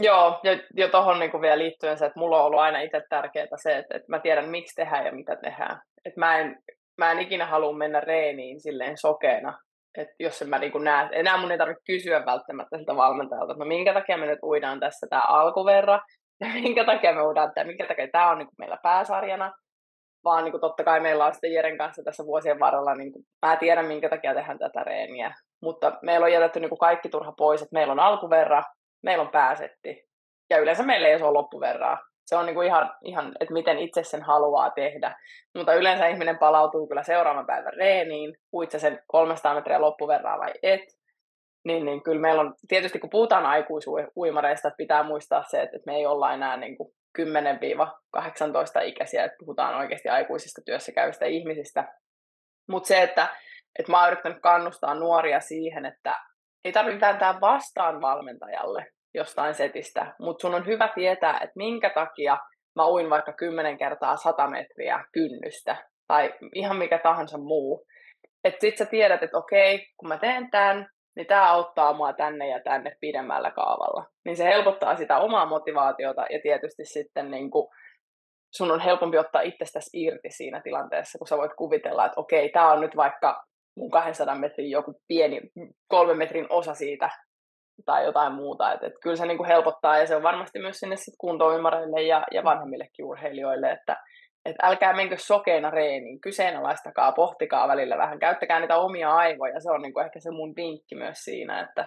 [0.00, 3.46] Joo, ja, ja tuohon niin vielä liittyen se, että mulla on ollut aina itse tärkeää
[3.62, 5.80] se, että, että mä tiedän miksi tehdään ja mitä tehdään.
[6.04, 6.62] Että mä en
[6.98, 9.58] mä en ikinä halua mennä reeniin silleen sokeena,
[9.98, 13.64] että jos en mä niin näe, enää mun ei tarvitse kysyä välttämättä siltä valmentajalta, että
[13.64, 16.00] no minkä takia me nyt uidaan tässä tämä alkuverra,
[16.40, 19.52] ja minkä takia me uidaan tämä, minkä takia tämä on niin meillä pääsarjana,
[20.24, 23.24] vaan niin kuin totta kai meillä on sitten Jeren kanssa tässä vuosien varrella, niin kuin,
[23.46, 27.32] mä tiedän minkä takia tehdään tätä reeniä, mutta meillä on jätetty niin kuin kaikki turha
[27.32, 28.62] pois, että meillä on alkuverra,
[29.02, 30.04] meillä on pääsetti,
[30.50, 34.22] ja yleensä meillä ei ole loppuverraa, se on niinku ihan, ihan, että miten itse sen
[34.22, 35.16] haluaa tehdä.
[35.56, 40.80] Mutta yleensä ihminen palautuu kyllä seuraavan päivän reeniin, puitse sen 300 metriä loppuverraa vai et.
[41.64, 45.96] Niin, niin kyllä meillä on, tietysti kun puhutaan aikuisuimareista, että pitää muistaa se, että me
[45.96, 47.22] ei olla enää niin kuin 10-18
[48.84, 51.92] ikäisiä, että puhutaan oikeasti aikuisista työssä käyvistä ihmisistä.
[52.68, 53.28] Mutta se, että,
[53.78, 56.14] että mä oon yrittänyt kannustaa nuoria siihen, että
[56.64, 62.38] ei tarvitse vääntää vastaan valmentajalle, jostain setistä, mutta sun on hyvä tietää, että minkä takia
[62.76, 65.76] mä uin vaikka 10 kertaa 100 metriä kynnystä
[66.08, 67.86] tai ihan mikä tahansa muu.
[68.44, 72.48] Että sit sä tiedät, että okei, kun mä teen tämän, niin tämä auttaa mua tänne
[72.48, 74.06] ja tänne pidemmällä kaavalla.
[74.24, 77.68] Niin se helpottaa sitä omaa motivaatiota ja tietysti sitten niin kuin
[78.56, 82.72] sun on helpompi ottaa itsestäsi irti siinä tilanteessa, kun sä voit kuvitella, että okei, tämä
[82.72, 83.44] on nyt vaikka
[83.76, 85.40] mun 200 metrin joku pieni
[85.88, 87.10] kolmen metrin osa siitä
[87.84, 88.72] tai jotain muuta.
[88.72, 92.26] Et, et kyllä se niinku helpottaa ja se on varmasti myös sinne sit kuntoimareille ja,
[92.30, 93.96] ja vanhemmillekin urheilijoille, että
[94.44, 99.82] et älkää menkö sokeina reeniin, kyseenalaistakaa, pohtikaa välillä vähän, käyttäkää niitä omia aivoja, se on
[99.82, 101.86] niinku ehkä se mun vinkki myös siinä, että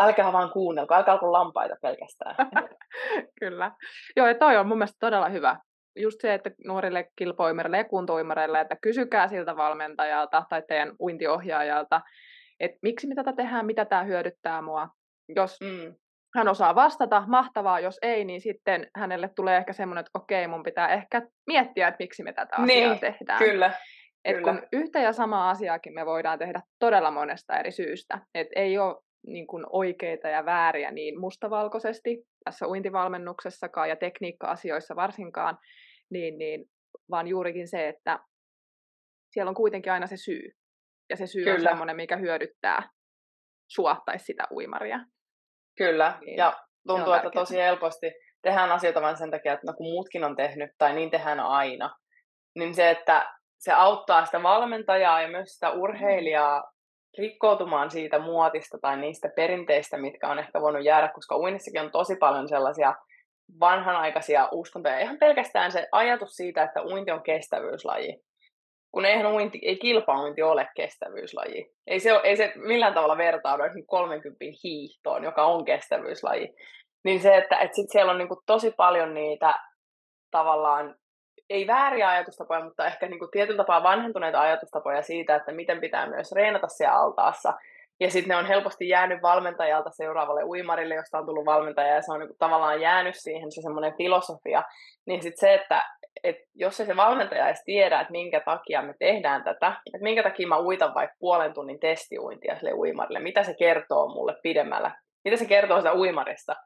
[0.00, 2.36] älkää vaan kuunnelko, älkää alko lampaita pelkästään.
[3.40, 3.70] Kyllä.
[4.16, 5.56] Joo, ja toi on mun mielestä todella hyvä.
[5.96, 12.00] Just se, että nuorille kilpoimareille ja että kysykää siltä valmentajalta tai teidän uintiohjaajalta,
[12.60, 14.88] että miksi me tätä tehdään, mitä tämä hyödyttää mua.
[15.36, 15.94] Jos mm.
[16.36, 20.62] hän osaa vastata, mahtavaa, jos ei, niin sitten hänelle tulee ehkä semmoinen, että okei, mun
[20.62, 23.38] pitää ehkä miettiä, että miksi me tätä asiaa niin, tehdään.
[23.38, 23.72] Kyllä.
[24.24, 24.52] Et kyllä.
[24.52, 28.18] kun yhtä ja samaa asiaakin me voidaan tehdä todella monesta eri syystä.
[28.34, 28.96] Et ei ole
[29.26, 35.58] niin kuin oikeita ja vääriä niin mustavalkoisesti tässä uintivalmennuksessakaan ja tekniikka-asioissa varsinkaan,
[36.10, 36.64] niin, niin,
[37.10, 38.18] vaan juurikin se, että
[39.32, 40.52] siellä on kuitenkin aina se syy.
[41.10, 41.56] Ja se syy Kyllä.
[41.56, 42.82] on semmoinen, mikä hyödyttää
[43.68, 44.98] sua tai sitä uimaria.
[45.78, 46.52] Kyllä, niin, ja
[46.86, 50.70] tuntuu, että tosi helposti tehdään asioita vain sen takia, että no kun muutkin on tehnyt,
[50.78, 51.96] tai niin tehdään aina,
[52.56, 56.72] niin se, että se auttaa sitä valmentajaa ja myös sitä urheilijaa
[57.18, 62.16] rikkoutumaan siitä muotista tai niistä perinteistä, mitkä on ehkä voinut jäädä, koska uinnissakin on tosi
[62.16, 62.94] paljon sellaisia
[63.60, 64.98] vanhanaikaisia uskontoja.
[64.98, 68.22] Ihan pelkästään se ajatus siitä, että uinti on kestävyyslaji
[68.92, 71.72] kun eihän uinti, ei kilpauinti ole kestävyyslaji.
[71.86, 76.54] Ei se, ei se millään tavalla vertaudu 30 hiihtoon, joka on kestävyyslaji.
[77.04, 79.54] Niin se, että, että sit siellä on niin kuin tosi paljon niitä
[80.30, 80.94] tavallaan,
[81.50, 86.06] ei vääriä ajatustapoja, mutta ehkä niin kuin tietyllä tapaa vanhentuneita ajatustapoja siitä, että miten pitää
[86.08, 87.52] myös reenata siellä altaassa.
[88.00, 92.12] ja sitten ne on helposti jäänyt valmentajalta seuraavalle uimarille, josta on tullut valmentaja, ja se
[92.12, 94.62] on niin tavallaan jäänyt siihen se semmoinen filosofia,
[95.06, 95.82] niin sitten se, että
[96.24, 100.22] et jos ei se valmentaja edes tiedä, että minkä takia me tehdään tätä, että minkä
[100.22, 104.90] takia mä uitan vaikka puolen tunnin testiuintia sille uimarille, mitä se kertoo mulle pidemmällä,
[105.24, 106.56] mitä se kertoo sitä uimarista,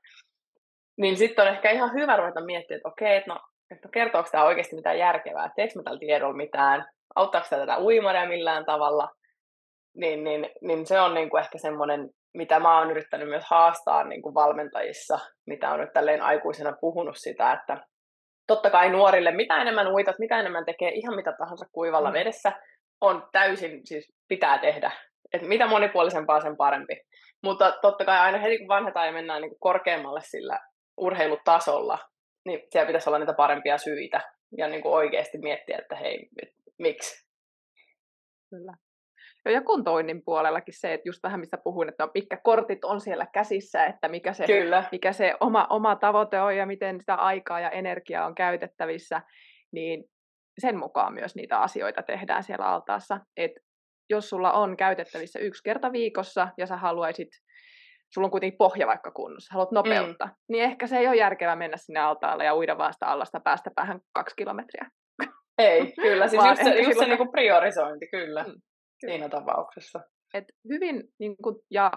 [0.99, 4.45] niin sitten on ehkä ihan hyvä ruveta miettimään, että okei, että no, että kertooko tämä
[4.45, 9.09] oikeasti mitään järkevää, teekö mä tällä tiedolla mitään, auttaako tämä tätä uimaria millään tavalla,
[9.97, 14.05] niin, niin, niin se on niin kuin ehkä semmoinen, mitä mä oon yrittänyt myös haastaa
[14.05, 17.87] niin kuin valmentajissa, mitä on nyt tälleen aikuisena puhunut sitä, että
[18.47, 22.15] totta kai nuorille, mitä enemmän uitat, mitä enemmän tekee ihan mitä tahansa kuivalla mm.
[22.15, 22.53] vedessä,
[23.01, 24.91] on täysin, siis pitää tehdä.
[25.33, 27.01] Et mitä monipuolisempaa, sen parempi.
[27.43, 30.61] Mutta totta kai aina heti kun vanhetaan ja mennään niin korkeammalle sillä
[30.97, 31.99] urheilutasolla,
[32.45, 34.21] niin siellä pitäisi olla niitä parempia syitä
[34.57, 36.29] ja niin kuin oikeasti miettiä, että hei,
[36.79, 37.27] miksi.
[38.51, 38.73] Kyllä.
[39.53, 43.87] Ja kuntoinnin puolellakin se, että just vähän mistä puhuin, että mitkä kortit on siellä käsissä,
[43.87, 44.85] että mikä se, Kyllä.
[44.93, 49.23] mikä se oma, oma tavoite on ja miten sitä aikaa ja energiaa on käytettävissä,
[49.73, 50.05] niin
[50.59, 53.21] sen mukaan myös niitä asioita tehdään siellä altaassa.
[53.37, 53.53] Et
[54.11, 57.29] jos sulla on käytettävissä yksi kerta viikossa ja sä haluaisit,
[58.15, 60.33] sulla on kuitenkin pohja vaikka kunnossa, haluat nopeutta, mm.
[60.49, 63.71] niin ehkä se ei ole järkevää mennä sinne altaalle ja uida vaan sitä allasta päästä
[63.75, 64.87] päähän kaksi kilometriä.
[65.59, 66.29] Ei, kyllä.
[66.29, 68.43] Siis just se, just se niinku priorisointi, kyllä.
[68.43, 68.53] Mm
[69.01, 70.01] siinä tapauksessa.
[70.35, 71.91] Et hyvin, niin kun, ja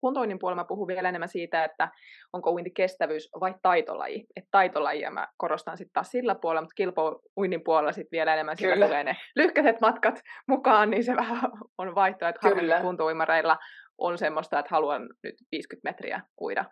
[0.00, 1.88] kuntoinnin puolella mä puhun vielä enemmän siitä, että
[2.32, 4.26] onko uinti kestävyys vai taitolaji.
[4.36, 8.86] Et taitolajia mä korostan sitten taas sillä puolella, mutta kilpouinnin puolella sitten vielä enemmän sillä
[8.86, 13.58] tulee ne lyhkäiset matkat mukaan, niin se vähän on vaihtoehto, että harvemmin kuntouimareilla
[13.98, 16.64] on semmoista, että haluan nyt 50 metriä uida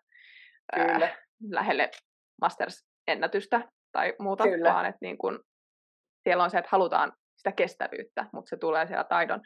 [0.74, 1.06] Kyllä.
[1.06, 1.16] Ää,
[1.50, 1.90] lähelle
[2.40, 4.72] Masters-ennätystä tai muuta, Kyllä.
[4.72, 5.40] vaan että niin kun,
[6.22, 9.40] siellä on se, että halutaan sitä kestävyyttä, mutta se tulee siellä taidon,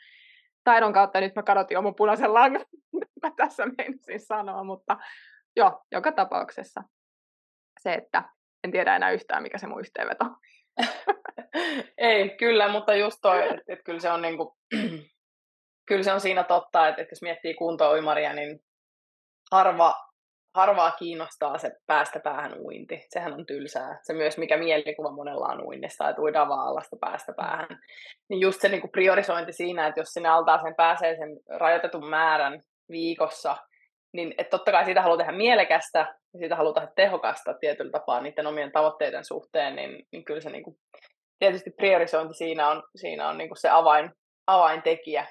[0.64, 1.20] taidon kautta.
[1.20, 2.64] Nyt mä kadotin jo mun punaisen langan,
[3.22, 4.96] mä tässä meinasin sanoa, mutta
[5.56, 6.82] joo, joka tapauksessa
[7.80, 8.22] se, että
[8.64, 10.24] en tiedä enää yhtään, mikä se mun yhteenveto
[11.98, 14.56] Ei, kyllä, mutta just toi, että, että kyllä se on niinku,
[15.88, 18.60] kyllä se on siinä totta, että, että jos miettii kuntouimaria, niin
[19.52, 19.94] harva
[20.54, 23.06] harvaa kiinnostaa se päästä päähän uinti.
[23.08, 23.98] Sehän on tylsää.
[24.02, 27.78] Se myös, mikä mielikuva monella on uinnista, että uidaan vaan päästä päähän.
[28.28, 32.60] Niin just se niin kuin priorisointi siinä, että jos sinne altaaseen pääsee sen rajoitetun määrän
[32.90, 33.56] viikossa,
[34.12, 35.98] niin että totta kai siitä haluaa tehdä mielekästä
[36.34, 40.50] ja siitä haluaa tehdä tehokasta tietyllä tapaa niiden omien tavoitteiden suhteen, niin, niin kyllä se
[40.50, 40.76] niin kuin,
[41.38, 44.10] tietysti priorisointi siinä on, siinä on niin kuin se avain,
[44.46, 45.26] avaintekijä,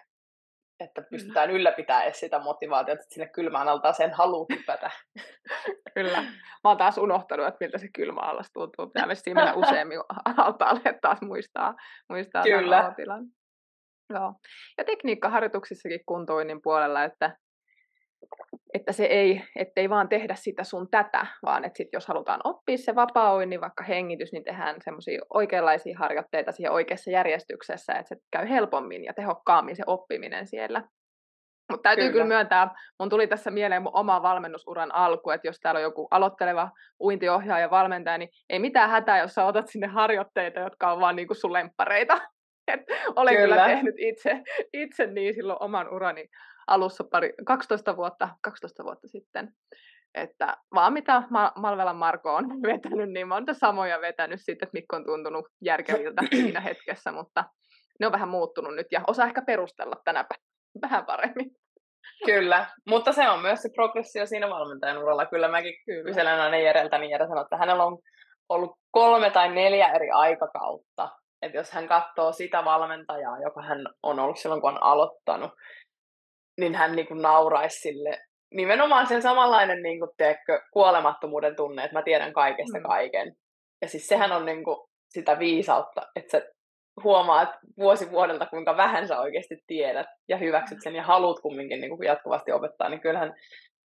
[0.84, 1.60] että pystytään Kyllä.
[1.60, 4.92] ylläpitämään sitä motivaatiota, että sinne kylmään altaan sen halu hypätä.
[5.96, 6.22] Kyllä.
[6.64, 8.88] Mä oon taas unohtanut, että miltä se kylmä allas tuntuu.
[8.88, 10.00] Pitää myös mennä useammin
[10.38, 11.76] altaalle, että taas muistaa,
[12.10, 12.94] muistaa Kyllä.
[12.96, 13.26] tilan.
[14.14, 14.34] Joo.
[14.78, 17.38] Ja tekniikkaharjoituksissakin kuntoinnin puolella, että
[18.74, 22.78] että se ei, ettei vaan tehdä sitä sun tätä, vaan että sit jos halutaan oppia
[22.78, 28.16] se vapaa niin vaikka hengitys, niin tehdään semmoisia oikeanlaisia harjoitteita siihen oikeassa järjestyksessä, että se
[28.32, 30.84] käy helpommin ja tehokkaammin se oppiminen siellä.
[31.72, 32.12] Mutta täytyy kyllä.
[32.12, 36.08] kyllä myöntää, mun tuli tässä mieleen mun oma valmennusuran alku, että jos täällä on joku
[36.12, 41.16] aloitteleva uintiohjaaja valmentaja, niin ei mitään hätää, jos sä otat sinne harjoitteita, jotka on vaan
[41.16, 42.22] niinku sun lemppareita.
[42.74, 42.82] Et
[43.16, 43.56] olen kyllä.
[43.56, 44.42] kyllä tehnyt itse,
[44.74, 46.28] itse niin silloin oman urani
[46.68, 49.54] alussa pari, 12 vuotta, 12 vuotta sitten.
[50.16, 51.24] Että vaan mitä
[51.56, 56.60] Malvelan Marko on vetänyt, niin monta samoja vetänyt sitten, että Mikko on tuntunut järkeviltä siinä
[56.60, 57.44] hetkessä, mutta
[58.00, 61.52] ne on vähän muuttunut nyt ja osaa ehkä perustella tänä päivänä vähän paremmin.
[62.26, 65.26] Kyllä, mutta se on myös se progressio siinä valmentajan uralla.
[65.26, 66.04] Kyllä mäkin Kyllä.
[66.04, 67.98] kyselen aina Jereltä, niin Jere sanoo, että hänellä on
[68.50, 71.10] ollut kolme tai neljä eri aikakautta.
[71.42, 75.52] Että jos hän katsoo sitä valmentajaa, joka hän on ollut silloin, kun on aloittanut,
[76.62, 78.18] niin hän niin kuin nauraisi sille
[78.54, 82.84] nimenomaan sen samanlainen niin kuin, teekö, kuolemattomuuden tunne, että mä tiedän kaikesta mm.
[82.84, 83.36] kaiken.
[83.82, 84.78] Ja siis sehän on niin kuin,
[85.10, 86.48] sitä viisautta, että sä
[87.04, 91.90] huomaat vuosi vuodelta, kuinka vähän sä oikeasti tiedät ja hyväksyt sen ja haluat kumminkin niin
[91.90, 93.34] kuin jatkuvasti opettaa, niin kyllähän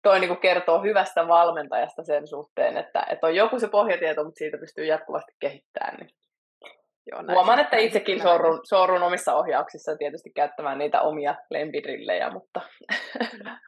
[0.03, 4.39] toi niin kuin kertoo hyvästä valmentajasta sen suhteen, että, että on joku se pohjatieto, mutta
[4.39, 5.97] siitä pystyy jatkuvasti kehittämään.
[5.97, 6.11] Niin
[7.07, 12.61] Joo, Huomaan, että itsekin sorrun, sorrun omissa ohjauksissa tietysti käyttämään niitä omia lempidrillejä, mutta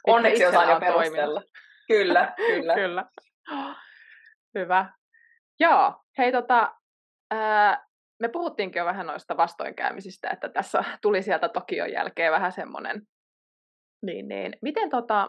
[0.06, 1.42] onneksi osaan jo perustella.
[1.88, 2.74] Kyllä, kyllä.
[2.80, 3.04] kyllä.
[4.58, 4.92] Hyvä.
[5.60, 6.74] Joo, hei tota,
[7.30, 7.86] ää,
[8.20, 13.02] me puhuttiinkin jo vähän noista vastoinkäymisistä, että tässä tuli sieltä Tokion jälkeen vähän semmoinen,
[14.02, 14.52] niin, niin.
[14.62, 15.28] miten tota,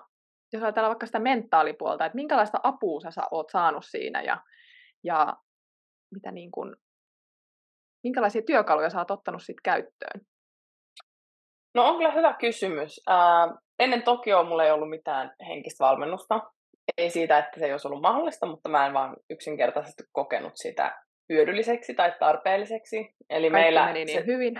[0.53, 4.37] jos ajatellaan vaikka sitä mentaalipuolta, että minkälaista apua sä oot saanut siinä ja,
[5.03, 5.33] ja
[6.13, 6.75] mitä niin kuin
[8.07, 10.21] minkälaisia työkaluja sä oot ottanut sit käyttöön?
[11.75, 13.01] No on kyllä hyvä kysymys.
[13.07, 13.47] Ää,
[13.79, 16.39] ennen Tokioa mulla ei ollut mitään henkistä valmennusta.
[16.97, 20.97] Ei siitä, että se ei olisi ollut mahdollista, mutta mä en vaan yksinkertaisesti kokenut sitä
[21.29, 22.97] hyödylliseksi tai tarpeelliseksi.
[23.29, 24.53] Eli Kaikki meillä meni niin se, hyvin.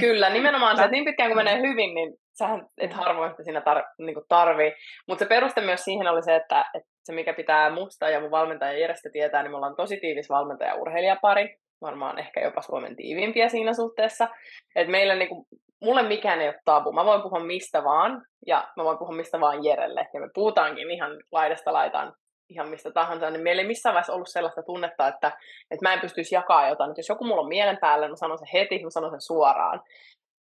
[0.00, 3.60] Kyllä, nimenomaan se, että niin pitkään kuin menee hyvin, niin sähän et harvoin sitä siinä
[3.60, 4.72] tar, niin tarvii.
[5.08, 8.30] Mutta se peruste myös siihen oli se, että, että se mikä pitää musta ja mun
[8.30, 11.56] valmentaja Jerestä tietää, niin me ollaan tosi tiivis valmentaja-urheilijapari.
[11.80, 14.28] Varmaan ehkä jopa Suomen tiiviimpiä siinä suhteessa.
[14.76, 15.46] Että meillä niin kuin,
[15.82, 16.92] mulle mikään ei ole tabu.
[16.92, 20.08] Mä voin puhua mistä vaan, ja mä voin puhua mistä vaan Jerelle.
[20.14, 22.12] Ja me puhutaankin ihan laidasta laitaan
[22.48, 25.28] ihan mistä tahansa, niin meillä ei missään vaiheessa ollut sellaista tunnetta, että,
[25.70, 26.90] että mä en pystyisi jakaa jotain.
[26.90, 29.82] Että jos joku mulla on mielen päällä, mä sanon sen heti, mä sanon sen suoraan.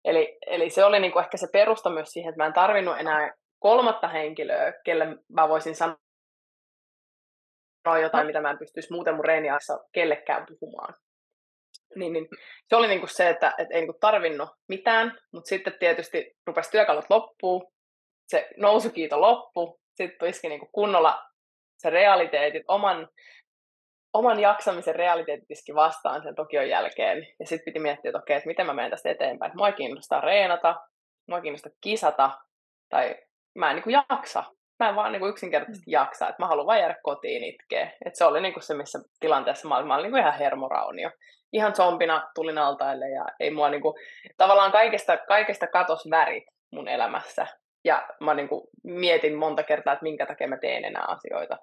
[0.04, 3.34] Eli, eli se oli niinku ehkä se perusta myös siihen, että mä en tarvinnut enää
[3.58, 5.98] kolmatta henkilöä, kelle mä voisin sanoa
[8.02, 10.94] jotain, mitä mä en pystyisi muuten mun reeniassa kellekään puhumaan.
[11.96, 12.28] Niin, niin
[12.68, 17.04] se oli niinku se, että et ei niinku tarvinnut mitään, mutta sitten tietysti rupesi työkalut
[17.10, 17.72] loppuu,
[18.28, 21.22] se nousukiito loppu, sitten tuiski niinku kunnolla
[21.78, 23.08] se realiteetit, oman,
[24.14, 27.26] oman jaksamisen realiteetit iski vastaan sen Tokion jälkeen.
[27.40, 29.52] Ja sitten piti miettiä, että okei, että miten mä menen tästä eteenpäin.
[29.56, 30.74] Mua kiinnostaa reenata,
[31.28, 32.30] mua kiinnostaa kisata,
[32.88, 33.16] tai
[33.58, 34.44] mä en niin kuin jaksa.
[34.80, 35.92] Mä en vaan niin kuin yksinkertaisesti mm.
[35.92, 37.92] jaksa, että mä haluan vaan jäädä kotiin itkeä.
[38.06, 40.38] Et se oli niin kuin se, missä tilanteessa mä olin, mä olin niin kuin ihan
[40.38, 41.10] hermoraunio.
[41.54, 43.94] Ihan zombina tulin altaille ja ei mua niin kuin,
[44.36, 47.46] tavallaan kaikesta, kaikesta katos värit mun elämässä.
[47.84, 51.56] Ja mä niin kuin mietin monta kertaa, että minkä takia mä teen enää asioita.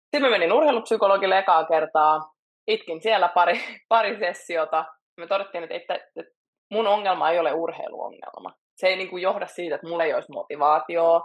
[0.00, 2.20] Sitten mä menin urheilupsykologille ekaa kertaa,
[2.68, 4.84] itkin siellä pari, pari sessiota.
[5.16, 6.32] Me todettiin, että, että, että
[6.70, 8.52] mun ongelma ei ole urheiluongelma.
[8.76, 11.20] Se ei niin kuin johda siitä, että mulla ei olisi motivaatioa,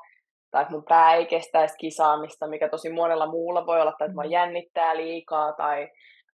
[0.52, 4.16] tai että mun pää ei kestäisi kisaamista, mikä tosi monella muulla voi olla, tai että
[4.16, 4.32] mä mm.
[4.32, 5.88] jännittää liikaa, tai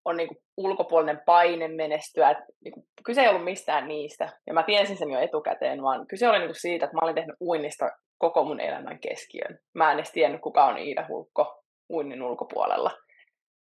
[0.06, 2.30] on niin kuin ulkopuolinen paine menestyä.
[2.30, 6.08] Et niin kuin, kyse ei ollut mistään niistä, ja mä tiesin sen jo etukäteen, vaan
[6.08, 9.60] kyse oli niin kuin siitä, että mä olin tehnyt uinnista koko mun elämän keskiön.
[9.76, 12.92] Mä en edes tiennyt, kuka on Iida Hulkko uinnin ulkopuolella.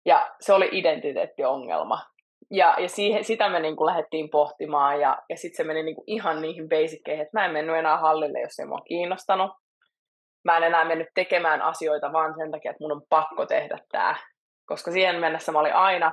[0.06, 1.98] Ja se oli identiteettiongelma.
[2.50, 5.94] Ja, ja siihen, sitä me niin kuin lähdettiin pohtimaan, ja, ja sitten se meni niin
[5.94, 9.50] kuin ihan niihin basickeihin, että mä en mennyt enää hallille, jos ei mua kiinnostanut.
[10.44, 14.16] Mä en enää mennyt tekemään asioita vaan sen takia, että mun on pakko tehdä tämä.
[14.66, 16.12] Koska siihen mennessä mä olin aina,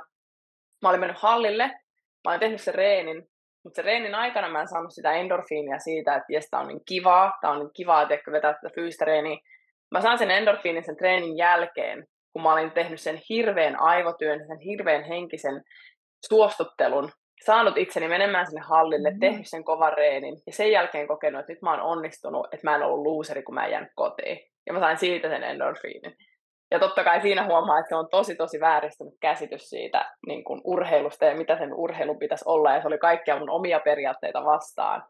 [0.81, 1.67] mä olin mennyt hallille,
[2.23, 3.29] mä olin tehnyt sen reenin,
[3.63, 6.85] mutta se reenin aikana mä en saanut sitä endorfiinia siitä, että jes, tää on niin
[6.85, 9.38] kivaa, tää on niin kivaa, että vetää tätä fyysistä reeniä,
[9.91, 14.59] mä saan sen endorfiinin sen treenin jälkeen, kun mä olin tehnyt sen hirveän aivotyön, sen
[14.59, 15.63] hirveän henkisen
[16.27, 17.12] suostuttelun,
[17.45, 19.19] saanut itseni menemään sinne hallille, mm-hmm.
[19.19, 22.75] tehnyt sen kovan reenin ja sen jälkeen kokenut, että nyt mä oon onnistunut, että mä
[22.75, 24.39] en ollut luuseri, kun mä en jäänyt kotiin.
[24.65, 26.17] Ja mä sain siitä sen endorfiinin.
[26.71, 30.62] Ja totta kai siinä huomaa, että se on tosi tosi vääristynyt käsitys siitä niin kuin
[30.63, 32.73] urheilusta ja mitä sen urheilun pitäisi olla.
[32.73, 35.03] Ja se oli kaikkia mun omia periaatteita vastaan.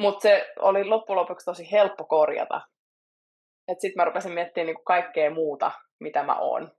[0.00, 2.60] Mutta se oli loppujen lopuksi tosi helppo korjata.
[3.72, 6.70] Sitten mä rupesin miettimään niinku kaikkea muuta, mitä mä oon.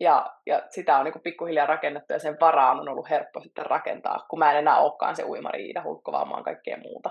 [0.00, 4.26] Ja, ja sitä on niinku pikkuhiljaa rakennettu ja sen varaan on ollut helppo sitten rakentaa,
[4.30, 7.10] kun mä en enää olekaan se uimari Iida Hulkko, vaan mä oon kaikkea muuta.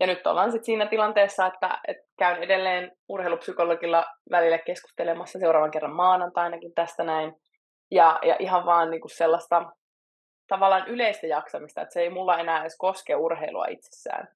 [0.00, 5.94] Ja nyt ollaan sitten siinä tilanteessa, että, että käyn edelleen urheilupsykologilla välillä keskustelemassa seuraavan kerran
[5.94, 7.34] maanantainakin tästä näin.
[7.90, 9.72] Ja, ja ihan vaan niinku sellaista
[10.48, 14.28] tavallaan yleistä jaksamista, että se ei mulla enää edes koske urheilua itsessään,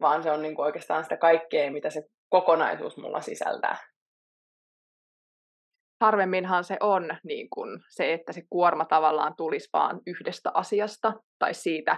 [0.00, 3.76] vaan se on niinku oikeastaan sitä kaikkea, mitä se kokonaisuus mulla sisältää.
[6.00, 11.54] Harvemminhan se on niin kun se, että se kuorma tavallaan tulisi vaan yhdestä asiasta tai
[11.54, 11.96] siitä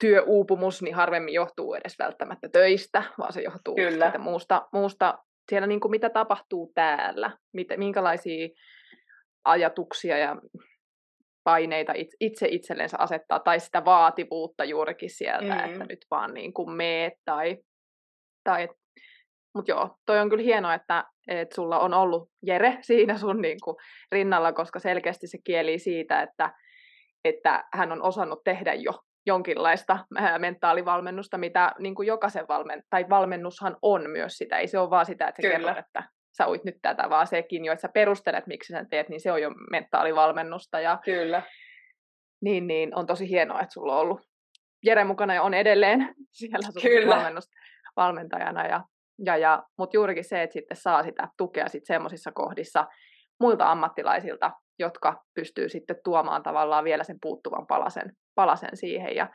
[0.00, 4.04] työuupumus, niin harvemmin johtuu edes välttämättä töistä, vaan se johtuu Kyllä.
[4.04, 5.18] siitä muusta, muusta
[5.50, 8.48] siellä niin kuin mitä tapahtuu täällä, mitä, minkälaisia
[9.44, 10.36] ajatuksia ja
[11.44, 15.64] paineita itse itsellensä asettaa, tai sitä vaativuutta juurikin sieltä, mm.
[15.64, 17.56] että nyt vaan niin kuin meet, tai
[18.44, 18.68] tai
[19.54, 23.58] mutta joo, toi on kyllä hienoa, että, että sulla on ollut Jere siinä sun niin
[23.64, 23.76] kuin,
[24.12, 26.54] rinnalla, koska selkeästi se kieli siitä, että,
[27.24, 28.92] että hän on osannut tehdä jo
[29.28, 29.98] jonkinlaista
[30.38, 34.58] mentaalivalmennusta, mitä niin kuin jokaisen valmen, tai valmennushan on myös sitä.
[34.58, 36.02] Ei se ole vaan sitä, että sä kerrot, että
[36.36, 39.32] sä uit nyt tätä, vaan sekin jo, että sä perustelet, miksi sä teet, niin se
[39.32, 40.80] on jo mentaalivalmennusta.
[40.80, 41.42] Ja, Kyllä.
[42.40, 44.20] Niin, niin on tosi hienoa, että sulla on ollut
[44.84, 46.82] Jere mukana ja on edelleen siellä sun
[47.96, 48.66] valmentajana.
[48.66, 48.84] Ja,
[49.24, 52.86] ja, ja, Mutta juurikin se, että sitten saa sitä tukea sit semmoisissa kohdissa
[53.40, 59.16] muilta ammattilaisilta, jotka pystyy sitten tuomaan tavallaan vielä sen puuttuvan palasen, palasen siihen.
[59.16, 59.28] Ja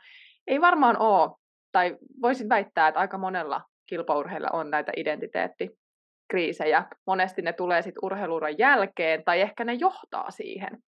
[0.46, 1.30] ei varmaan ole,
[1.72, 6.84] tai voisin väittää, että aika monella kilpaurheilla on näitä identiteettikriisejä.
[7.06, 10.78] Monesti ne tulee sitten urheiluuran jälkeen, tai ehkä ne johtaa siihen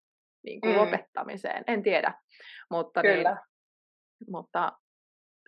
[0.45, 0.79] niin kuin mm.
[0.79, 2.15] lopettamiseen, en tiedä.
[2.71, 3.31] Mutta, niin, Kyllä.
[3.31, 3.41] Niin,
[4.31, 4.73] mutta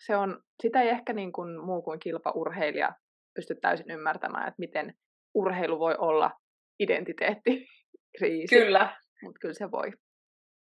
[0.06, 2.92] se on, sitä ei ehkä niin kuin muu kuin kilpaurheilija
[3.34, 4.94] pysty täysin ymmärtämään, että miten
[5.34, 6.30] urheilu voi olla
[8.26, 8.64] identiteettikriisi.
[8.64, 8.96] Kyllä.
[9.22, 9.92] Mutta kyllä se voi.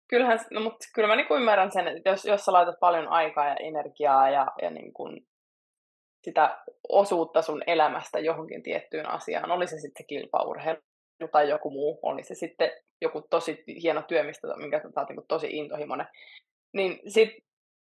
[0.09, 3.47] Kyllähän, no, mutta kyllä mä niin ymmärrän sen, että jos, jos sä laitat paljon aikaa
[3.47, 5.27] ja energiaa ja, ja niin kuin
[6.23, 10.81] sitä osuutta sun elämästä johonkin tiettyyn asiaan, oli se sitten kilpaurheilu
[11.31, 12.71] tai joku muu, oli se sitten
[13.01, 16.07] joku tosi hieno työ, mistä, minkä sä oot niin tosi intohimoinen,
[16.73, 17.29] niin sit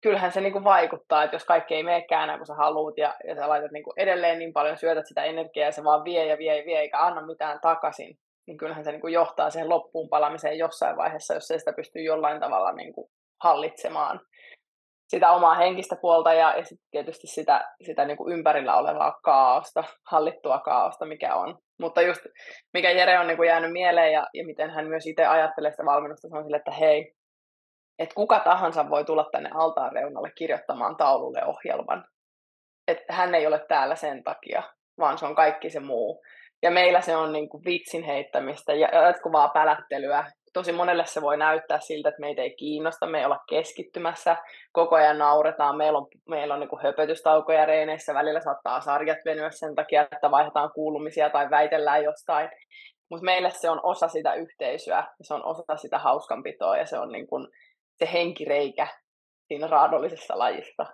[0.03, 3.35] kyllähän se niin vaikuttaa, että jos kaikki ei menekään enää kuin sä haluut ja, ja
[3.35, 6.59] sä laitat niin edelleen niin paljon, syötät sitä energiaa ja se vaan vie ja vie
[6.59, 10.97] ja vie eikä anna mitään takaisin, niin kyllähän se niin johtaa siihen loppuun palamiseen jossain
[10.97, 12.95] vaiheessa, jos ei sitä pystyy jollain tavalla niin
[13.43, 14.21] hallitsemaan
[15.09, 19.85] sitä omaa henkistä puolta ja, ja sitten tietysti sitä, sitä niin kuin ympärillä olevaa kaaosta,
[20.11, 21.59] hallittua kaaosta, mikä on.
[21.81, 22.21] Mutta just
[22.73, 25.85] mikä Jere on niin kuin jäänyt mieleen ja, ja miten hän myös itse ajattelee sitä
[25.85, 27.15] valmennusta, se on sille, että hei,
[27.99, 32.05] että kuka tahansa voi tulla tänne altaan reunalle kirjoittamaan taululle ohjelman.
[32.89, 34.63] Että hän ei ole täällä sen takia,
[34.99, 36.23] vaan se on kaikki se muu.
[36.65, 40.25] Ja meillä se on niin kuin vitsin heittämistä ja jatkuvaa pälättelyä.
[40.53, 44.37] Tosi monelle se voi näyttää siltä, että meitä ei kiinnosta, me ei olla keskittymässä,
[44.73, 49.75] koko ajan nauretaan, meillä on, meillä on niin höpötystaukoja reeneissä, välillä saattaa sarjat venyä sen
[49.75, 52.49] takia, että vaihdetaan kuulumisia tai väitellään jostain,
[53.11, 57.13] mutta meille se on osa sitä yhteisöä, se on osa sitä hauskanpitoa ja se on
[57.13, 57.49] niin kuin
[57.99, 58.87] se henkireikä
[59.49, 60.87] siinä raadollisessa lajissa.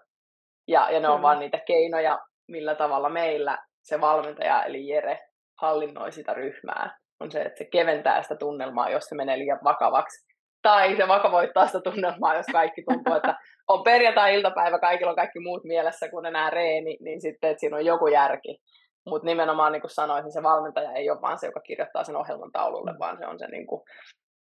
[0.69, 1.23] Ja, ja ne on mm.
[1.23, 2.19] vaan niitä keinoja,
[2.49, 5.30] millä tavalla meillä se valmentaja eli Jere
[5.61, 10.31] hallinnoi sitä ryhmää on se, että se keventää sitä tunnelmaa, jos se menee liian vakavaksi.
[10.63, 13.39] Tai se vakavoittaa sitä tunnelmaa, jos kaikki tuntuu, että
[13.69, 17.85] on perjantai-iltapäivä, kaikilla on kaikki muut mielessä kuin enää reeni, niin sitten, että siinä on
[17.85, 18.59] joku järki.
[19.07, 22.53] Mutta nimenomaan, niin kuin sanoisin, se valmentaja ei ole vaan se, joka kirjoittaa sen ohjelman
[22.53, 23.83] taululle, vaan se on se niin kuin,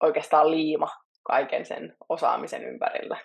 [0.03, 0.87] oikeastaan liima
[1.23, 3.17] kaiken sen osaamisen ympärillä.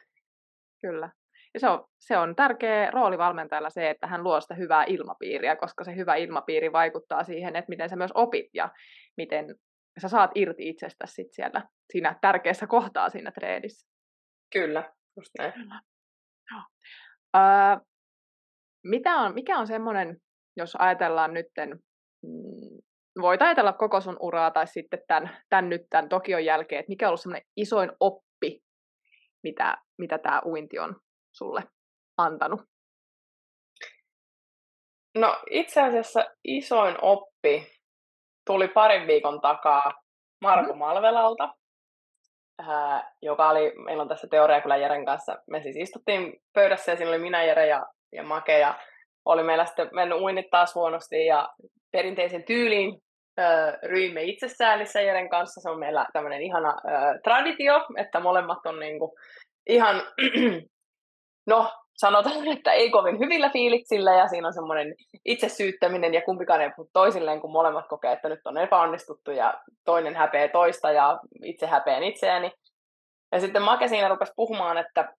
[0.81, 1.11] Kyllä.
[1.55, 5.57] Ja se on, se on tärkeä rooli valmentajalla se, että hän luo sitä hyvää ilmapiiriä,
[5.57, 8.71] koska se hyvä ilmapiiri vaikuttaa siihen, että miten sä myös opit ja
[9.17, 9.55] miten
[10.03, 13.89] sä saat irti itsestäsi sit siellä siinä tärkeässä kohtaa siinä treenissä.
[14.53, 15.53] Kyllä, just näin.
[15.53, 15.81] Kyllä.
[16.51, 16.63] Joo.
[17.37, 17.85] Öö,
[18.85, 20.17] mitä on, mikä on semmoinen,
[20.57, 21.71] jos ajatellaan nytten,
[22.23, 22.81] mm,
[23.21, 27.07] voit ajatella koko sun uraa tai sitten tämän, tämän nyt tämän Tokion jälkeen, että mikä
[27.07, 28.63] on ollut semmoinen isoin oppi,
[29.43, 30.97] mitä, mitä tämä uinti on
[31.37, 31.63] sulle
[32.19, 32.61] antanut?
[35.15, 37.67] No itse asiassa isoin oppi
[38.47, 39.93] tuli parin viikon takaa
[40.41, 40.79] Marko mm-hmm.
[40.79, 41.55] Malvelalta,
[42.59, 46.97] ää, joka oli, meillä on tässä teoria kyllä Jeren kanssa, me siis istuttiin pöydässä ja
[46.97, 48.79] siinä oli minä, Jere ja, ja Make ja
[49.25, 51.49] oli meillä sitten mennyt uinnit taas huonosti ja
[51.93, 52.99] perinteisen tyyliin
[53.41, 53.43] ö,
[53.83, 55.61] ryimme itsesäälissä Jeren kanssa.
[55.61, 59.15] Se on meillä tämmöinen ihana ö, traditio, että molemmat on niinku
[59.69, 60.03] ihan
[61.47, 66.71] no, sanotaan, että ei kovin hyvillä fiiliksillä ja siinä on semmoinen itsesyyttäminen ja kumpikaan ei
[66.77, 71.67] puhu toisilleen, kun molemmat kokee, että nyt on epäonnistuttu ja toinen häpeä toista ja itse
[71.67, 72.53] häpeän itseäni.
[73.33, 75.15] Ja sitten Make siinä rupesi puhumaan, että,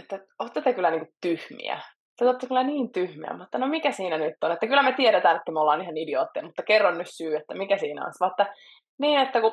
[0.00, 1.80] että olette te kyllä niin tyhmiä.
[2.18, 4.52] Te olette kyllä niin tyhmiä, mutta no mikä siinä nyt on?
[4.52, 7.78] Että kyllä me tiedetään, että me ollaan ihan idiootteja, mutta kerron nyt syy, että mikä
[7.78, 8.12] siinä on.
[8.20, 8.46] Vaikka
[8.98, 9.52] niin, että, kun,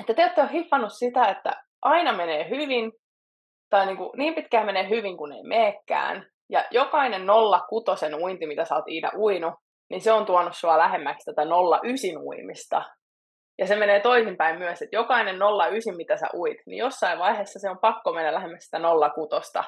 [0.00, 2.92] että te olette hiffannut sitä, että aina menee hyvin,
[3.70, 6.26] tai niin, kuin, niin pitkään menee hyvin kuin ei meekään.
[6.50, 9.54] Ja jokainen nolla kutosen uinti, mitä sä oot Iida uinut,
[9.90, 12.82] niin se on tuonut sua lähemmäksi tätä nolla ysin uimista.
[13.58, 17.58] Ja se menee toisinpäin myös, että jokainen nolla ysin, mitä sä uit, niin jossain vaiheessa
[17.58, 19.64] se on pakko mennä lähemmäksi sitä nolla kutosta.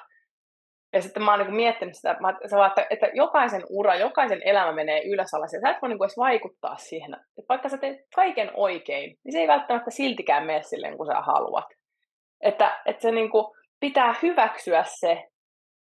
[0.92, 5.34] Ja sitten mä oon niin miettinyt sitä, että, että jokaisen ura, jokaisen elämä menee ylös
[5.34, 7.14] alas, ja sä et voi niin edes vaikuttaa siihen.
[7.14, 11.20] Että vaikka sä teet kaiken oikein, niin se ei välttämättä siltikään mene silleen, kun sä
[11.20, 11.66] haluat.
[12.40, 13.44] Että, että se niin kuin,
[13.80, 15.24] pitää hyväksyä se,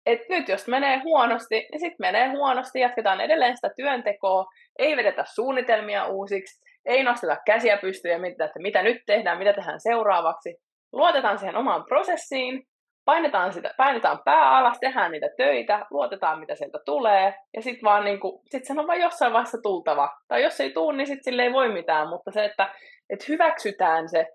[0.06, 4.44] että nyt jos menee huonosti, niin sitten menee huonosti, jatketaan edelleen sitä työntekoa,
[4.78, 9.52] ei vedetä suunnitelmia uusiksi, ei nosteta käsiä pystyyn ja mietitä, että mitä nyt tehdään, mitä
[9.52, 10.56] tehdään seuraavaksi.
[10.92, 12.62] Luotetaan siihen omaan prosessiin,
[13.04, 18.04] painetaan, sitä, painetaan pää alas, tehdään niitä töitä, luotetaan mitä sieltä tulee, ja sitten vaan
[18.04, 20.08] niin kuin, sit sen on vain jossain vaiheessa tultava.
[20.28, 22.74] Tai jos ei tule, niin sitten sille ei voi mitään, mutta se, että,
[23.10, 24.26] että hyväksytään se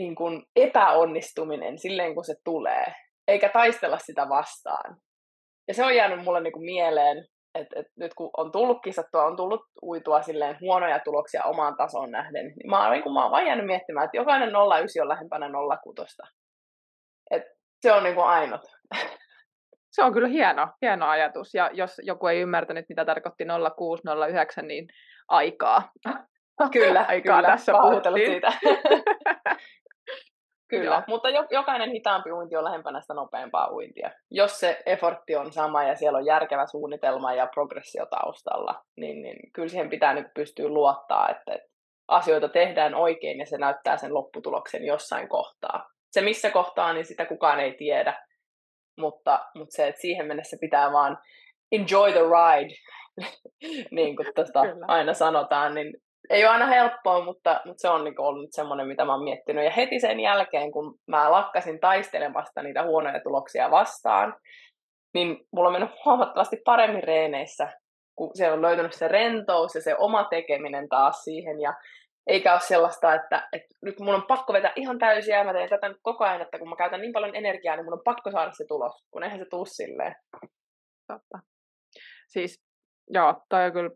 [0.00, 2.84] niin kuin epäonnistuminen silleen, kun se tulee,
[3.28, 4.96] eikä taistella sitä vastaan.
[5.68, 7.24] Ja se on jäänyt mulle niin kuin mieleen,
[7.54, 12.10] että, että nyt kun on tullut kisattua, on tullut uitua silleen huonoja tuloksia omaan tasoon
[12.10, 15.08] nähden, niin mä oon, niin kuin, mä oon vain jäänyt miettimään, että jokainen 09 on
[15.08, 15.46] lähempänä
[15.96, 16.16] 06.
[17.30, 17.42] Et
[17.80, 18.60] se on niin kuin ainut.
[19.94, 21.54] Se on kyllä hieno, hieno ajatus.
[21.54, 23.44] Ja jos joku ei ymmärtänyt, mitä tarkoitti
[23.76, 24.88] 0609, niin
[25.28, 25.90] aikaa.
[26.72, 28.30] Kyllä, aikaa kyllä, tässä puhuttiin.
[28.30, 28.52] siitä.
[30.70, 31.02] Kyllä, Joo.
[31.06, 34.10] mutta jo, jokainen hitaampi uinti on lähempänä sitä nopeampaa uintia.
[34.30, 39.52] Jos se effortti on sama ja siellä on järkevä suunnitelma ja progressio taustalla, niin, niin
[39.52, 41.68] kyllä siihen pitää nyt pystyä luottaa, että, että
[42.08, 45.90] asioita tehdään oikein ja se näyttää sen lopputuloksen jossain kohtaa.
[46.10, 48.26] Se missä kohtaa, niin sitä kukaan ei tiedä,
[48.98, 51.18] mutta, mutta se, että siihen mennessä pitää vaan
[51.72, 52.74] enjoy the ride,
[53.96, 55.94] niin kuin tuosta aina sanotaan, niin
[56.30, 59.64] ei ole aina helppoa, mutta, mutta se on niin ollut semmoinen, mitä mä oon miettinyt.
[59.64, 64.34] Ja heti sen jälkeen, kun mä lakkasin taistelemasta niitä huonoja tuloksia vastaan,
[65.14, 67.68] niin mulla on mennyt huomattavasti paremmin reeneissä,
[68.16, 71.60] kun siellä on löytynyt se rentous ja se oma tekeminen taas siihen.
[71.60, 71.74] Ja
[72.26, 75.68] eikä ole sellaista, että, että nyt mun on pakko vetää ihan täysiä ja mä teen
[75.68, 78.30] tätä nyt koko ajan, että kun mä käytän niin paljon energiaa, niin mun on pakko
[78.30, 80.14] saada se tulos, kun eihän se tuu silleen.
[81.06, 81.38] Totta.
[82.28, 82.62] Siis
[83.10, 83.90] joo, toi on kyllä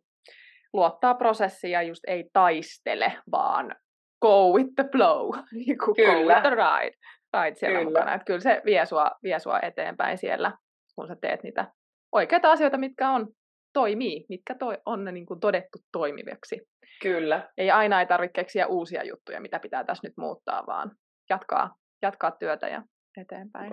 [0.75, 3.77] luottaa prosessiin ja just ei taistele, vaan
[4.23, 5.31] go with the flow,
[5.67, 6.35] niin kuin kyllä.
[6.35, 6.97] go with the ride,
[7.37, 7.91] ride siellä kyllä.
[7.91, 8.15] mukana.
[8.15, 10.53] Että kyllä se vie sua, vie sua eteenpäin siellä,
[10.95, 11.73] kun sä teet niitä
[12.13, 13.29] oikeita asioita, mitkä on
[13.73, 16.61] toimii, mitkä toi, on ne niin kuin todettu toimiviksi.
[17.03, 17.49] Kyllä.
[17.59, 20.91] Ei aina ei tarvitse keksiä uusia juttuja, mitä pitää tässä nyt muuttaa, vaan
[21.31, 22.83] jatkaa, jatkaa työtä ja
[23.21, 23.73] eteenpäin.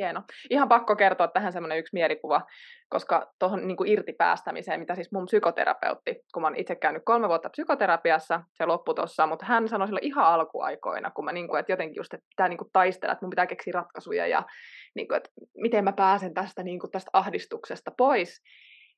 [0.00, 0.22] Hieno.
[0.50, 2.42] Ihan pakko kertoa tähän semmoinen yksi mielikuva,
[2.88, 7.50] koska tuohon niin irtipäästämiseen, mitä siis mun psykoterapeutti, kun mä oon itse käynyt kolme vuotta
[7.50, 11.72] psykoterapiassa, se loppui tuossa, mutta hän sanoi silloin ihan alkuaikoina, kun mä niin kuin, että
[11.72, 14.42] jotenkin just, että pitää niin kuin taistella, että mun pitää keksiä ratkaisuja ja
[14.94, 18.42] niin kuin, että miten mä pääsen tästä, niin kuin, tästä ahdistuksesta pois,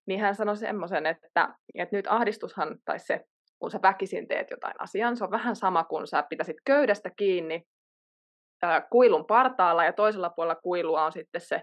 [0.06, 3.20] niin hän sanoi semmoisen, että, että nyt ahdistushan, tai se,
[3.58, 7.62] kun sä väkisin teet jotain asiaa, se on vähän sama kuin sä pitäisit köydestä kiinni
[8.90, 11.62] kuilun partaalla ja toisella puolella kuilua on sitten se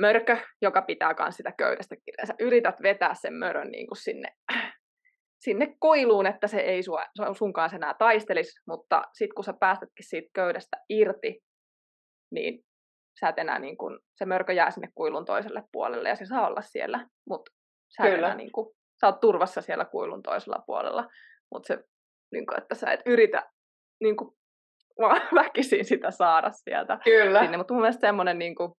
[0.00, 2.26] mörkö, joka pitää myös sitä köydestä kiinni.
[2.26, 4.28] Sä yrität vetää sen mörön niin kuin sinne,
[5.44, 7.04] sinne kuiluun, että se ei sua,
[7.38, 11.40] sunkaan enää taistelisi, mutta sitten kun sä päästätkin siitä köydestä irti,
[12.32, 12.64] niin
[13.20, 16.46] sä et enää niin kuin, se mörkö jää sinne kuilun toiselle puolelle ja se saa
[16.46, 17.52] olla siellä, mutta
[17.96, 21.08] sä, enää, niin kuin, sä oot turvassa siellä kuilun toisella puolella,
[21.52, 21.84] mutta se,
[22.32, 23.50] niin kuin, että sä et yritä
[24.02, 24.36] niin kuin,
[25.00, 27.40] vaan väkisin sitä saada sieltä kyllä.
[27.40, 27.56] sinne.
[27.56, 28.72] Mutta mun mielestä semmoinen niin kuin,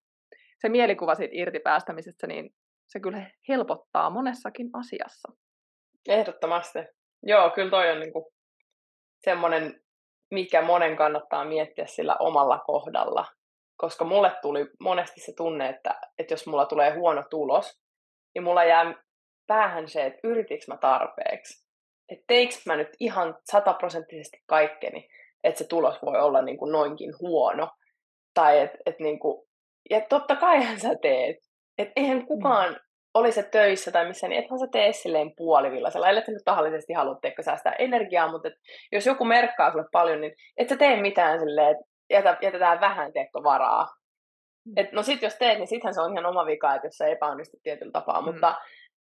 [0.61, 2.49] se mielikuva siitä irtipäästämisestä, niin
[2.88, 5.32] se kyllä helpottaa monessakin asiassa.
[6.07, 6.80] Ehdottomasti.
[7.24, 8.26] Joo, kyllä toi on niin kuin
[9.24, 9.82] semmoinen,
[10.32, 13.26] mikä monen kannattaa miettiä sillä omalla kohdalla.
[13.78, 17.80] Koska mulle tuli monesti se tunne, että, että jos mulla tulee huono tulos,
[18.36, 18.93] niin mulla jää
[19.47, 21.68] päähän se, että yritikö mä tarpeeksi.
[22.09, 25.07] Että teikö mä nyt ihan sataprosenttisesti kaikkeni
[25.44, 27.70] että se tulos voi olla niin kuin noinkin huono.
[28.34, 29.48] Tai että et niin kuin,
[29.90, 31.36] ja totta kaihan sä teet.
[31.78, 32.28] Että eihän mm.
[32.28, 32.80] kukaan mm.
[33.14, 36.10] olisi töissä tai missä, niin ethän sä tee silleen puolivillaisella.
[36.10, 38.54] Ellei nyt tahallisesti halua teikö säästää energiaa, mutta et,
[38.92, 43.14] jos joku merkkaa sulle paljon, niin et sä tee mitään silleen, että jätä, jätetään vähän
[43.14, 43.88] teekko varaa.
[44.66, 44.74] Mm.
[44.76, 47.08] Et, no sit jos teet, niin sittenhän se on ihan oma vika, että jos sä
[47.08, 48.22] epäonnistut tietyllä tapaa.
[48.22, 48.26] Mm.
[48.26, 48.56] Mutta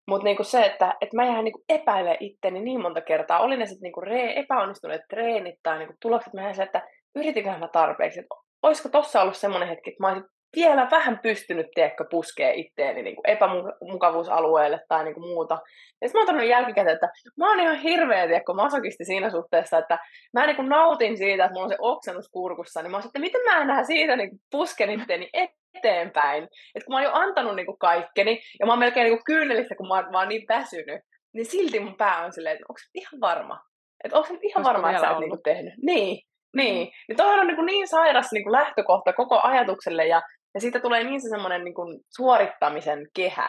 [0.06, 3.66] mutta niinku se, että et mä jään niinku epäile itteni niin monta kertaa, oli ne
[3.66, 6.82] sitten niinku re- epäonnistuneet treenit tai niinku tulokset, mä jään se, että
[7.14, 11.66] yritinköhän mä tarpeeksi, että olisiko tossa ollut semmoinen hetki, että mä olisin vielä vähän pystynyt,
[11.74, 15.54] tiedätkö, puskee itteeni niin kuin epämukavuusalueelle tai niin kuin muuta.
[16.00, 19.78] Ja sitten mä oon todennut jälkikäteen, että mä oon ihan hirveä, tiedätkö, masokisti siinä suhteessa,
[19.78, 19.98] että
[20.32, 23.18] mä niin kuin nautin siitä, että mulla on se oksennus kurkussa, niin mä oon että
[23.18, 25.30] miten mä enää siitä niin kuin pusken itteeni
[25.76, 26.44] eteenpäin.
[26.44, 29.24] Että kun mä oon jo antanut niin kuin kaikkeni, ja mä oon melkein niin kuin
[29.24, 31.00] kyynelissä, kun mä oon, mä oon niin väsynyt,
[31.34, 33.60] niin silti mun pää on silleen, että onko ihan varma?
[34.04, 35.74] Että onko ihan varma, että sä et niin kuin tehnyt?
[35.82, 36.18] Niin.
[36.56, 40.22] Niin, niin toihan on niin, kuin niin sairas niin kuin lähtökohta koko ajatukselle ja
[40.56, 43.48] ja siitä tulee niin se semmoinen niin kuin suorittamisen kehä,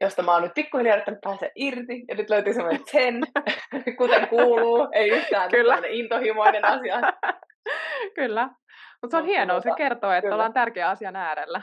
[0.00, 3.20] josta mä oon nyt pikkuhiljaa yrittänyt päästä irti, ja nyt löytyy semmoinen sen,
[3.98, 5.78] kuten kuuluu, ei yhtään Kyllä.
[5.88, 7.00] intohimoinen asia.
[8.18, 8.48] Kyllä,
[9.02, 10.34] mutta se on hienoa, se kertoo, että kyllä.
[10.34, 11.62] ollaan tärkeä asian äärellä.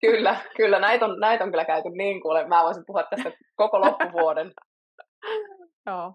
[0.00, 3.80] Kyllä, kyllä, näitä on, näitä on kyllä käyty niin kuule, mä voisin puhua tästä koko
[3.80, 4.52] loppuvuoden.
[5.86, 6.14] Joo.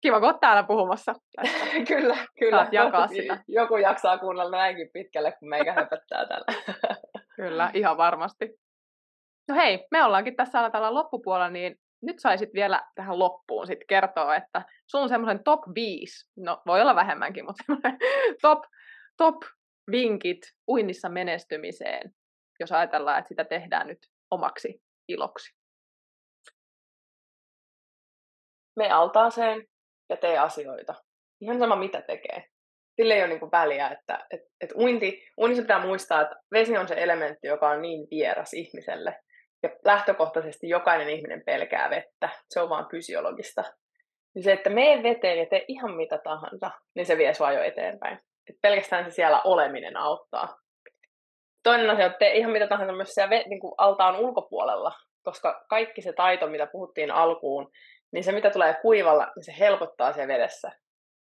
[0.00, 1.14] Kiva, kun olet täällä puhumassa.
[1.88, 2.58] kyllä, kyllä.
[2.58, 3.38] Saat jakaa sitä.
[3.48, 6.46] Joku jaksaa kuunnella näinkin pitkälle, kun meikä höpöttää täällä.
[7.36, 8.54] kyllä, ihan varmasti.
[9.48, 14.36] No hei, me ollaankin tässä tällä loppupuolella, niin nyt saisit vielä tähän loppuun sit kertoa,
[14.36, 17.64] että sun semmoisen top 5, no voi olla vähemmänkin, mutta
[18.42, 18.58] top,
[19.16, 19.36] top
[19.90, 22.14] vinkit uinnissa menestymiseen,
[22.60, 23.98] jos ajatellaan, että sitä tehdään nyt
[24.30, 25.54] omaksi iloksi.
[28.76, 29.66] Me altaaseen
[30.08, 30.94] ja tee asioita.
[31.40, 32.44] Ihan sama mitä tekee.
[32.96, 36.88] Sille ei ole niin väliä, että et, et uinti, uinnissa pitää muistaa, että vesi on
[36.88, 39.16] se elementti, joka on niin vieras ihmiselle.
[39.62, 42.28] Ja lähtökohtaisesti jokainen ihminen pelkää vettä.
[42.50, 43.64] Se on vaan fysiologista.
[44.34, 47.62] Niin se, että mene veteen ja tee ihan mitä tahansa, niin se vie sua jo
[47.62, 48.18] eteenpäin.
[48.48, 50.56] Että pelkästään se siellä oleminen auttaa.
[51.62, 56.12] Toinen asia, että ihan mitä tahansa myös siellä niin kuin altaan ulkopuolella, koska kaikki se
[56.12, 57.70] taito, mitä puhuttiin alkuun,
[58.12, 60.70] niin se mitä tulee kuivalla, niin se helpottaa siellä vedessä.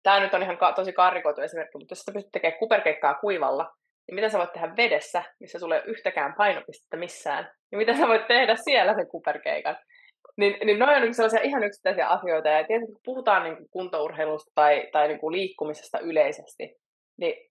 [0.03, 3.71] Tämä nyt on ihan ka- tosi karikoitu esimerkki, mutta jos sä pystyt tekemään kuperkeikkaa kuivalla,
[4.07, 8.27] niin mitä sä voit tehdä vedessä, missä ole yhtäkään painopistettä missään, niin mitä sä voit
[8.27, 9.77] tehdä siellä sen kuperkeikan.
[10.37, 13.69] Niin, niin noin on niin sellaisia ihan yksittäisiä asioita, ja tietysti kun puhutaan niin kuin
[13.71, 16.75] kuntourheilusta tai, tai niin kuin liikkumisesta yleisesti,
[17.19, 17.49] niin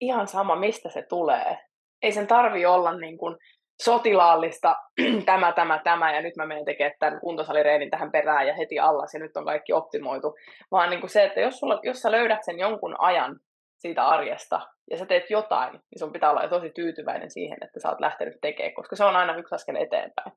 [0.00, 1.58] ihan sama, mistä se tulee.
[2.02, 3.36] Ei sen tarvi olla niin kuin
[3.82, 4.76] sotilaallista
[5.26, 9.14] tämä, tämä, tämä, ja nyt mä menen tekemään tämän kuntosalireenin tähän perään ja heti allas,
[9.14, 10.34] ja nyt on kaikki optimoitu.
[10.70, 13.40] Vaan niin kuin se, että jos, sulla, jos sä löydät sen jonkun ajan
[13.78, 14.60] siitä arjesta,
[14.90, 18.00] ja sä teet jotain, niin sun pitää olla jo tosi tyytyväinen siihen, että sä oot
[18.00, 20.32] lähtenyt tekemään, koska se on aina yksi askel eteenpäin.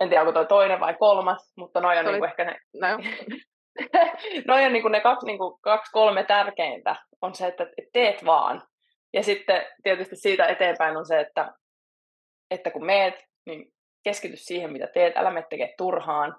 [0.00, 2.56] En tiedä, onko toi toinen vai kolmas, mutta noin on niin ehkä ne...
[2.80, 2.88] No
[4.48, 6.96] noin on niin kuin ne kaksi, niin kuin kaksi, kolme tärkeintä.
[7.22, 8.62] On se, että teet vaan.
[9.12, 11.52] Ja sitten tietysti siitä eteenpäin on se, että
[12.50, 13.14] että kun meet,
[13.46, 13.72] niin
[14.04, 16.36] keskity siihen, mitä teet, älä mene tekemään turhaan.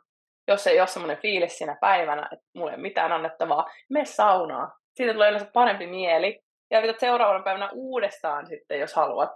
[0.47, 4.71] Jos ei ole semmoinen fiilis siinä päivänä, että mulla ei ole mitään annettavaa, mene saunaa.
[4.95, 6.39] Siitä tulee yleensä parempi mieli.
[6.71, 9.29] Ja pität seuraavana päivänä uudestaan sitten, jos haluat.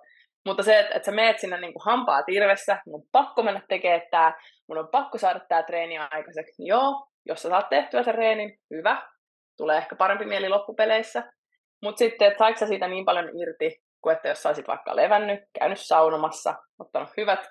[0.45, 3.62] Mutta se, että, että sä meet sinne niin kuin hampaa tirvessä, mun on pakko mennä
[3.70, 4.34] tekemään tämä,
[4.68, 6.66] mun on pakko saada tämä treeni aikaiseksi.
[6.66, 9.01] Joo, jos sä saat tehtyä sen reenin, hyvä.
[9.57, 11.23] Tulee ehkä parempi mieli loppupeleissä.
[11.84, 15.39] Mutta sitten, että saiko sä siitä niin paljon irti, kuin että jos saisit vaikka levännyt,
[15.59, 17.49] käynyt saunomassa, ottanut hyvät,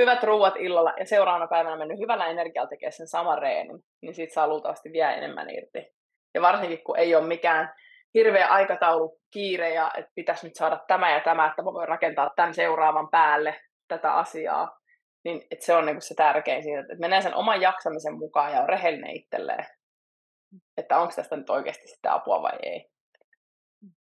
[0.00, 4.34] hyvät ruuat illalla ja seuraavana päivänä mennyt hyvällä energialla tekemään sen saman reenin, niin siitä
[4.34, 5.92] saa luultavasti vielä enemmän irti.
[6.34, 7.74] Ja varsinkin kun ei ole mikään
[8.14, 12.30] hirveä aikataulu, kiire ja että pitäisi nyt saada tämä ja tämä, että mä voin rakentaa
[12.36, 14.78] tämän seuraavan päälle tätä asiaa,
[15.24, 18.60] niin että se on niin se tärkein siinä, että menee sen oman jaksamisen mukaan ja
[18.60, 19.66] on rehellinen itselleen,
[20.76, 22.90] että onko tästä nyt oikeasti sitä apua vai ei.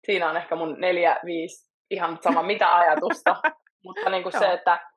[0.07, 3.36] Siinä on ehkä mun neljä, viisi ihan sama mitä ajatusta,
[3.84, 4.88] mutta niin kuin se, että,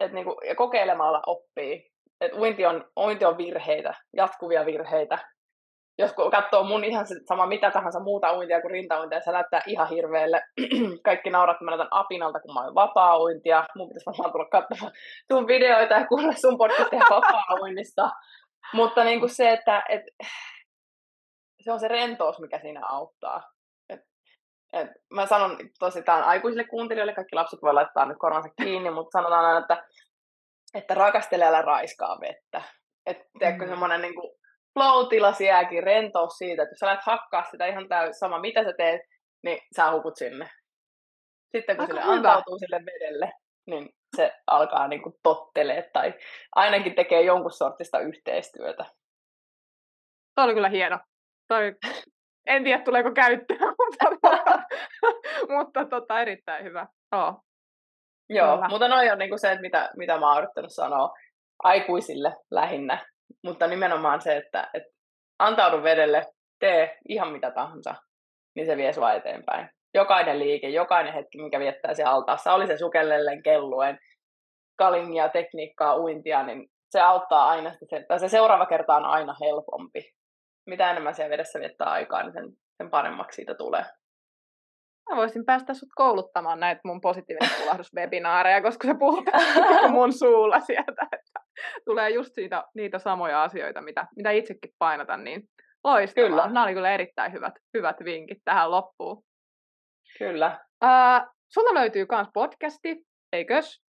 [0.00, 1.92] että niin kuin, ja kokeilemalla oppii.
[2.20, 5.18] Että uinti on, uinti on virheitä, jatkuvia virheitä.
[5.98, 9.88] Jos katsoo mun ihan se, sama mitä tahansa muuta uintia kuin rintauintia, se näyttää ihan
[9.88, 10.42] hirveelle.
[11.04, 13.64] Kaikki naurat, että mä näytän apinalta, kun mä oon vapaa-uintia.
[13.76, 14.92] Mun pitäisi varmaan tulla katsomaan
[15.32, 18.10] sun videoita ja kuulla sun podcastia vapaa-uinnista.
[18.74, 20.10] Mutta niin kuin se, että, että
[21.60, 23.42] se on se rentous, mikä siinä auttaa.
[24.72, 29.18] Et mä sanon tosi tämän aikuisille kuuntelijoille, kaikki lapset voi laittaa nyt korvansa kiinni, mutta
[29.18, 29.84] sanotaan aina, että,
[30.74, 32.62] että rakastele älä raiskaa vettä.
[33.06, 33.68] Että mm.
[33.68, 34.14] semmoinen niin
[34.74, 38.72] flow-tila sielläkin, rentous siitä, että jos sä lähdet hakkaa sitä ihan täys, sama mitä sä
[38.76, 39.00] teet,
[39.42, 40.50] niin sä hukut sinne.
[41.56, 42.12] Sitten kun Aika sille hyvä.
[42.12, 43.32] antautuu sille vedelle,
[43.66, 46.14] niin se alkaa niin kuin tottelee tai
[46.56, 48.84] ainakin tekee jonkun sortista yhteistyötä.
[50.34, 50.98] Tuo oli kyllä hieno.
[51.48, 51.74] Toi
[52.46, 54.04] en tiedä, tuleeko käyttöön, mutta,
[55.48, 56.86] mutta tota, erittäin hyvä.
[57.12, 57.34] Oh.
[58.30, 58.68] Joo, Kyllä.
[58.68, 61.10] mutta noin on niinku se, että mitä, mitä mä oon yrittänyt sanoa
[61.62, 63.06] aikuisille lähinnä.
[63.44, 64.88] Mutta nimenomaan se, että, että
[65.38, 66.26] antaudu vedelle,
[66.60, 67.94] tee ihan mitä tahansa,
[68.56, 69.68] niin se vie sua eteenpäin.
[69.94, 73.98] Jokainen liike, jokainen hetki, mikä viettää siellä altaassa, oli se sukellellen, kelluen,
[74.78, 77.72] kalingia, tekniikkaa, uintia, niin se auttaa aina,
[78.08, 80.12] tai se seuraava kerta on aina helpompi
[80.66, 83.84] mitä enemmän siellä vedessä viettää aikaa, niin sen, sen paremmaksi siitä tulee.
[85.10, 89.24] Mä voisin päästä sut kouluttamaan näitä mun positiivinen tulahduswebinaareja, koska sä puhut
[89.96, 91.40] mun suulla sieltä, että
[91.84, 95.42] tulee just siitä, niitä samoja asioita, mitä, mitä itsekin painotan, niin
[95.84, 96.28] loistavaa.
[96.28, 96.46] Kyllä.
[96.46, 99.24] Nämä oli kyllä erittäin hyvät, hyvät vinkit tähän loppuun.
[100.18, 100.60] Kyllä.
[100.84, 103.02] Uh, sulla löytyy myös podcasti,
[103.32, 103.82] eikös?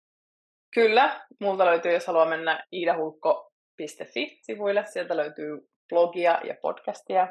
[0.74, 5.58] Kyllä, multa löytyy, jos haluaa mennä iidahulkko.fi-sivuille, sieltä löytyy
[5.90, 7.28] blogia ja podcastia.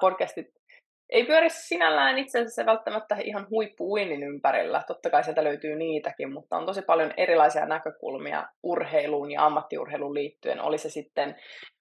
[0.00, 0.46] Podcastit
[1.10, 4.82] ei pyöri sinällään itse asiassa välttämättä ihan huippuuinnin ympärillä.
[4.86, 10.60] Totta kai sieltä löytyy niitäkin, mutta on tosi paljon erilaisia näkökulmia urheiluun ja ammattiurheiluun liittyen.
[10.60, 11.36] Oli se sitten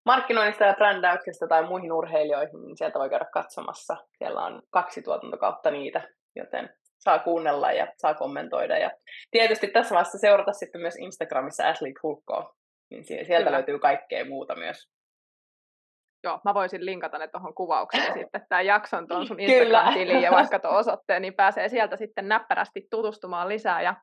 [0.06, 3.98] markkinoinnista ja brändäyksestä tai muihin urheilijoihin, niin sieltä voi käydä katsomassa.
[4.18, 6.02] Siellä on kaksi tuotantokautta niitä,
[6.36, 6.70] joten
[7.00, 8.78] saa kuunnella ja saa kommentoida.
[8.78, 8.92] Ja
[9.32, 12.54] tietysti tässä vaiheessa seurata sitten myös Instagramissa Athlete Hulkkoa,
[12.90, 13.52] niin sieltä Kyllä.
[13.52, 14.97] löytyy kaikkea muuta myös.
[16.24, 20.60] Joo, mä voisin linkata ne tuohon kuvaukseen sitten, tämän jakson tuon sun Instagram-tiliin ja vaikka
[20.60, 23.82] tuon osoitteen, niin pääsee sieltä sitten näppärästi tutustumaan lisää.
[23.82, 23.96] Ja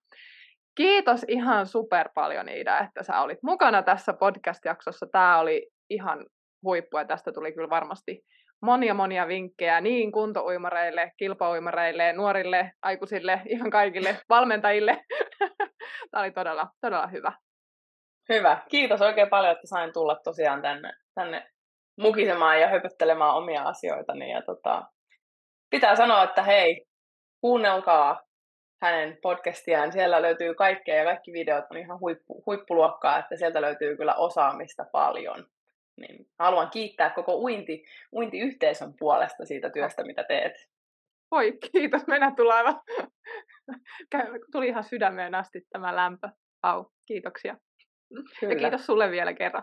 [0.74, 5.06] kiitos ihan super paljon Iida, että sä olit mukana tässä podcast-jaksossa.
[5.12, 6.26] Tämä oli ihan
[6.62, 8.24] huippu ja tästä tuli kyllä varmasti
[8.62, 15.04] monia monia vinkkejä niin kuntouimareille, kilpauimareille, nuorille, aikuisille, ihan kaikille valmentajille.
[16.10, 17.32] Tämä oli todella, todella hyvä.
[18.28, 18.58] Hyvä.
[18.70, 21.50] Kiitos oikein paljon, että sain tulla tosiaan tänne, tänne
[21.98, 24.30] mukisemaan ja höpöttelemään omia asioitani.
[24.30, 24.82] Ja tota,
[25.70, 26.86] pitää sanoa, että hei,
[27.40, 28.20] kuunnelkaa
[28.82, 29.92] hänen podcastiaan.
[29.92, 34.84] Siellä löytyy kaikkea ja kaikki videot on ihan huippu, huippuluokkaa, että sieltä löytyy kyllä osaamista
[34.92, 35.46] paljon.
[36.00, 40.52] Niin haluan kiittää koko uinti, uintiyhteisön puolesta siitä työstä, mitä teet.
[41.30, 42.06] Oi, kiitos.
[42.06, 42.80] Minä tulee aivan...
[44.52, 46.28] Tuli ihan sydämeen asti tämä lämpö.
[46.62, 47.56] Au, kiitoksia.
[48.40, 48.54] Kyllä.
[48.54, 49.62] Ja kiitos sulle vielä kerran.